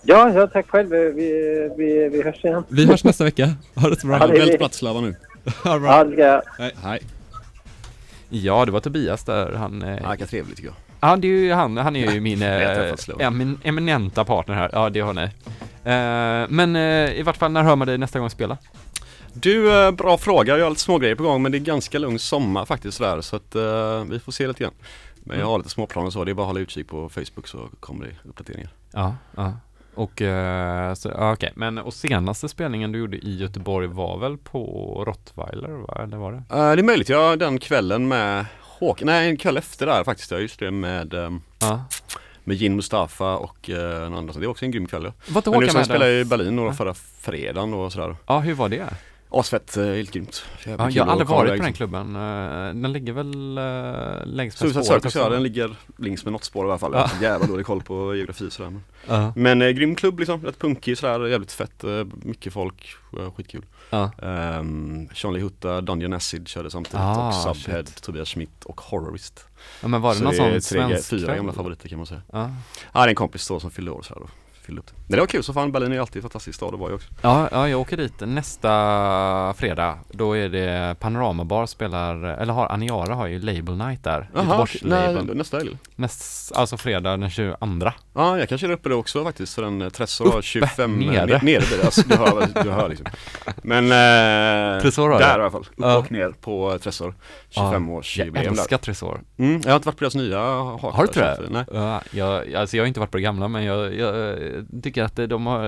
Ja, 0.03 0.31
ja, 0.33 0.47
tack 0.47 0.69
själv. 0.69 0.89
Vi, 0.89 1.69
vi, 1.77 2.09
vi 2.11 2.23
hörs 2.23 2.45
igen. 2.45 2.63
Vi 2.69 2.85
hörs 2.85 3.03
nästa 3.03 3.23
vecka. 3.23 3.53
Ha 3.75 3.89
det 3.89 3.99
så 3.99 4.07
bra. 4.07 4.17
Ja, 4.19 4.27
det 4.27 4.33
är 4.33 4.39
Vält 4.39 4.53
vi. 4.53 4.57
Bratislava 4.57 5.01
nu. 5.01 5.15
Ha 5.63 5.73
det 5.73 5.79
bra. 5.79 5.89
Ja, 5.97 6.03
det 6.03 6.11
ska 6.11 6.21
jag. 6.21 6.71
Hej. 6.83 6.99
Ja, 8.29 8.65
det 8.65 8.71
var 8.71 8.79
Tobias 8.79 9.23
där. 9.23 9.53
Han, 9.53 9.81
eh, 9.81 9.97
Ja, 10.03 10.09
vilka 10.09 10.25
trevligt 10.25 10.55
tycker 10.57 10.69
jag. 10.69 10.75
Ja, 11.03 11.15
det 11.15 11.27
är 11.27 11.31
ju 11.31 11.53
han, 11.53 11.77
han 11.77 11.95
är 11.95 12.11
ju 12.11 12.21
min 12.21 12.41
eh, 12.41 12.93
emin, 13.19 13.59
eminenta 13.63 14.25
partner 14.25 14.55
här. 14.55 14.69
Ja, 14.73 14.89
det 14.89 14.99
har 14.99 15.13
ni. 15.13 15.21
Eh, 15.21 16.49
men 16.49 16.75
eh, 16.75 17.19
i 17.19 17.23
vart 17.25 17.37
fall, 17.37 17.51
när 17.51 17.63
hör 17.63 17.75
man 17.75 17.87
dig 17.87 17.97
nästa 17.97 18.19
gång 18.19 18.29
spela? 18.29 18.57
Du, 19.33 19.85
eh, 19.85 19.91
bra 19.91 20.17
fråga. 20.17 20.57
Jag 20.57 20.65
har 20.65 20.69
lite 20.69 20.81
smågrejer 20.81 21.15
på 21.15 21.23
gång 21.23 21.41
men 21.41 21.51
det 21.51 21.57
är 21.57 21.59
ganska 21.59 21.99
lugn 21.99 22.19
sommar 22.19 22.65
faktiskt 22.65 22.97
sådär 22.97 23.21
så 23.21 23.35
att 23.35 23.55
eh, 23.55 24.03
vi 24.09 24.19
får 24.19 24.31
se 24.31 24.47
lite 24.47 24.63
grann. 24.63 24.73
Men 25.15 25.39
jag 25.39 25.45
har 25.45 25.57
lite 25.57 25.69
småplaner 25.69 26.09
så 26.09 26.23
det 26.23 26.31
är 26.31 26.33
bara 26.33 26.43
att 26.43 26.47
hålla 26.47 26.59
utkik 26.59 26.87
på 26.87 27.09
Facebook 27.09 27.47
så 27.47 27.69
kommer 27.79 28.05
det 28.05 28.29
uppdateringar. 28.29 28.69
Ja, 28.91 29.15
ja. 29.35 29.53
Och, 29.95 30.21
så, 30.97 31.09
ja, 31.09 31.33
okej. 31.33 31.51
Men, 31.55 31.77
och 31.77 31.93
senaste 31.93 32.49
spelningen 32.49 32.91
du 32.91 32.99
gjorde 32.99 33.17
i 33.17 33.37
Göteborg 33.37 33.87
var 33.87 34.17
väl 34.17 34.37
på 34.37 34.63
Rottweiler, 35.07 35.69
va? 35.69 36.03
Eller 36.03 36.17
var 36.17 36.31
det? 36.31 36.37
Eh, 36.37 36.75
det 36.75 36.81
är 36.81 36.83
möjligt, 36.83 37.09
ja 37.09 37.35
den 37.35 37.59
kvällen 37.59 38.07
med 38.07 38.45
Håkan, 38.87 39.05
nej 39.05 39.29
en 39.29 39.37
kväll 39.37 39.57
efter 39.57 39.85
där 39.85 40.03
faktiskt, 40.03 40.31
ja 40.31 40.37
just 40.37 40.59
det 40.59 40.71
med 40.71 41.13
ehm, 41.13 41.41
Ja. 41.61 41.83
med 42.43 42.55
Jin 42.57 42.75
Mustafa 42.75 43.35
och 43.37 43.69
uh, 43.69 43.77
någon 43.77 44.13
annan. 44.13 44.33
Så 44.33 44.39
Det 44.39 44.45
är 44.45 44.49
också 44.49 44.65
en 44.65 44.71
grym 44.71 44.85
kväll 44.87 45.03
ja. 45.03 45.11
Var 45.27 45.39
inte 45.39 45.49
Håkan 45.49 45.67
jag 45.67 45.87
med 45.89 45.99
där? 46.01 46.09
i 46.09 46.25
Berlin 46.25 46.59
och 46.59 46.67
Ja. 46.67 46.73
förra 46.73 46.93
fredagen 47.21 47.73
och 47.73 47.91
sådär. 47.93 48.15
Ja, 48.27 48.39
hur 48.39 48.53
var 48.53 48.69
det? 48.69 48.87
Asfett, 49.29 49.77
uh, 49.77 49.85
helt 49.95 50.11
grymt. 50.11 50.45
Ja, 50.65 50.89
jag 50.89 51.03
har 51.05 51.11
aldrig 51.11 51.27
varit 51.27 51.57
på 51.57 51.63
den 51.63 51.73
klubben. 51.73 52.15
Eh, 52.15 52.21
Den 52.81 52.93
ligger 52.93 53.13
väl 53.13 53.57
uh, 53.57 54.25
längs 54.25 54.53
med 54.61 54.71
Suicide 54.71 54.83
spåret 54.83 55.03
Circus 55.03 55.15
ja, 55.15 55.29
den 55.29 55.43
ligger 55.43 55.75
längs 55.97 56.23
med 56.25 56.31
något 56.31 56.43
spår 56.43 56.65
i 56.65 56.69
alla 56.69 56.79
fall. 56.79 56.91
Ja. 56.93 56.99
Jag 56.99 57.07
har 57.29 57.33
jävla 57.33 57.47
dålig 57.47 57.65
koll 57.65 57.81
på 57.83 58.15
geografi 58.15 58.51
sådär. 58.51 58.69
Men, 58.69 58.83
Ja. 59.07 59.33
men 59.35 59.61
eh, 59.61 59.69
grym 59.69 59.95
klubb 59.95 60.19
liksom, 60.19 60.45
rätt 60.45 60.59
punkig 60.59 60.97
sådär, 60.97 61.27
jävligt 61.27 61.51
fett, 61.51 61.83
eh, 61.83 61.89
mycket 62.23 62.53
folk, 62.53 62.95
eh, 63.19 63.31
skitkul. 63.33 63.65
Ja. 63.93 64.11
Um, 64.59 65.09
Sean 65.15 65.33
Lee 65.33 65.43
Hutta, 65.43 65.81
Dungeon 65.81 66.13
Acid 66.13 66.47
körde 66.47 66.69
samtidigt 66.71 66.99
Ah, 66.99 67.27
och 67.27 67.55
Subhead, 67.55 67.85
shit. 67.85 68.01
Tobias 68.01 68.29
Schmidt 68.29 68.63
och 68.65 68.81
Horrorist. 68.81 69.45
ja, 69.81 69.87
men 69.87 70.01
var 70.01 70.09
det 70.13 70.17
Så 70.17 70.23
någon 70.23 70.31
det 70.33 70.37
är 70.37 70.41
sån 70.41 70.51
tre, 70.51 70.61
svensk 70.61 71.09
fyra 71.09 71.25
kväll? 71.25 71.35
gamla 71.35 71.53
favoriter 71.53 71.89
kan 71.89 71.97
man 71.97 72.07
säga. 72.07 72.21
Ja. 72.31 72.49
Ja, 72.93 72.99
det 72.99 73.05
är 73.05 73.07
en 73.07 73.15
kompis 73.15 73.47
då 73.47 73.59
som 73.59 73.71
fyllde 73.71 73.91
år 73.91 74.01
sådär 74.01 74.21
då. 74.21 74.27
Fyllde 74.63 74.79
upp 74.81 74.87
det. 74.87 74.93
Men 75.07 75.15
det 75.15 75.19
var 75.19 75.27
kul 75.27 75.43
så 75.43 75.53
fan, 75.53 75.71
Berlin 75.71 75.91
är 75.91 75.99
alltid 75.99 76.15
en 76.15 76.21
fantastisk 76.21 76.55
stad 76.55 76.73
att 76.73 76.79
vara 76.79 76.91
i 76.91 76.95
också. 76.95 77.07
Ja, 77.21 77.49
ja, 77.51 77.69
jag 77.69 77.79
åker 77.81 77.97
dit 77.97 78.13
nästa 78.19 79.53
fredag. 79.57 79.99
Då 80.11 80.37
är 80.37 80.49
det 80.49 80.95
Panorama 80.99 81.43
Bar 81.45 81.65
spelar, 81.65 82.23
eller 82.23 82.53
har 82.53 82.67
Aniara 82.71 83.15
har 83.15 83.27
ju 83.27 83.39
Label 83.39 83.77
Night 83.77 84.03
där. 84.03 84.29
Jaha, 84.35 84.67
nästa 85.33 85.57
helg? 85.57 85.77
Näst, 85.95 86.51
alltså 86.55 86.77
fredag 86.77 87.17
den 87.17 87.29
22. 87.29 87.57
Ja, 88.15 88.39
jag 88.39 88.49
kanske 88.49 88.67
är 88.67 88.71
uppe 88.71 88.89
det 88.89 88.95
också 88.95 89.23
faktiskt, 89.23 89.53
för 89.55 89.63
en 89.63 89.91
Tressor 89.91 90.25
har 90.25 90.31
Uppe, 90.37 90.41
25 90.41 90.99
nere. 90.99 91.25
Nere, 91.25 91.39
blir 91.39 91.59
det, 91.79 91.85
alltså, 91.85 92.01
du 92.07 92.15
hör, 92.15 92.63
du 92.63 92.69
hör 92.71 92.89
liksom 92.89 93.05
Men 93.63 93.83
eh, 93.85 94.81
Tresor 94.81 95.09
har 95.09 95.19
där 95.19 95.27
det. 95.27 95.39
i 95.39 95.41
alla 95.41 95.51
fall, 95.51 95.61
upp 95.61 95.67
Ja. 95.77 95.97
och 95.97 96.11
ner 96.11 96.29
på 96.41 96.77
Tressor 96.79 97.15
25-årsjubileum 97.55 98.35
Jag 98.35 98.45
älskar 98.45 98.77
Tresor. 98.77 99.21
mm, 99.37 99.61
Jag 99.65 99.71
har 99.71 99.75
inte 99.75 99.87
varit 99.87 99.97
på 99.97 100.03
deras 100.03 100.15
nya 100.15 100.39
hak 100.39 100.81
Har 100.95 101.03
du 101.03 101.07
inte 101.07 101.19
det? 101.41 101.49
Nej 101.49 101.65
Ja, 101.73 102.01
jag, 102.11 102.53
alltså 102.55 102.77
jag 102.77 102.83
har 102.83 102.87
inte 102.87 102.99
varit 102.99 103.11
på 103.11 103.17
det 103.17 103.23
gamla 103.23 103.47
men 103.47 103.63
jag, 103.63 103.95
jag 103.95 104.37
tycker 104.83 105.03
att 105.03 105.15
de 105.15 105.45
har, 105.45 105.63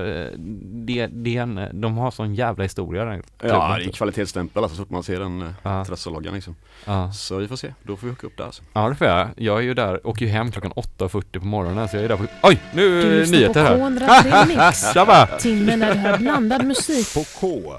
det, 0.85 1.07
det 1.07 1.37
är 1.37 1.41
en, 1.41 1.81
de 1.81 1.97
har 1.97 2.11
sån 2.11 2.35
jävla 2.35 2.63
historia 2.63 3.05
den 3.05 3.23
Ja, 3.41 3.75
det 3.79 3.85
är 3.85 3.91
kvalitetsstämpel 3.91 4.63
alltså 4.63 4.77
så 4.77 4.81
fort 4.83 4.89
man 4.89 5.03
ser 5.03 5.19
den 5.19 5.41
uh, 5.41 5.49
Ja. 5.63 5.85
Tressor-loggan 5.85 6.33
liksom 6.33 6.55
Ja. 6.85 7.11
Så 7.11 7.37
vi 7.37 7.47
får 7.47 7.55
se, 7.55 7.73
då 7.83 7.97
får 7.97 8.07
vi 8.07 8.11
hooka 8.11 8.27
upp 8.27 8.37
där 8.37 8.45
alltså. 8.45 8.63
Ja 8.73 8.89
det 8.89 8.95
får 8.95 9.07
jag. 9.07 9.29
Jag 9.37 9.57
är 9.57 9.61
ju 9.61 9.73
där, 9.73 10.07
åker 10.07 10.25
ju 10.25 10.31
hem 10.31 10.51
klockan 10.51 10.71
8.40 10.71 11.39
på 11.39 11.45
morgonen 11.45 11.87
så 11.89 11.95
jag 11.97 12.03
är 12.03 12.09
där 12.09 12.17
på, 12.17 12.25
oj 12.43 12.59
nu 12.73 13.01
Du 13.01 13.19
lyssnar 13.19 13.37
nyheter 13.37 13.77
på 13.77 13.83
här. 13.83 13.89
K103 13.89 14.47
Mix. 14.47 14.93
Tjabba! 14.93 15.27
Timmen 15.27 15.79
när 15.79 15.93
du 15.93 15.99
hör 15.99 16.17
blandad 16.17 16.65
musik. 16.65 17.13
På 17.13 17.23
K 17.39 17.73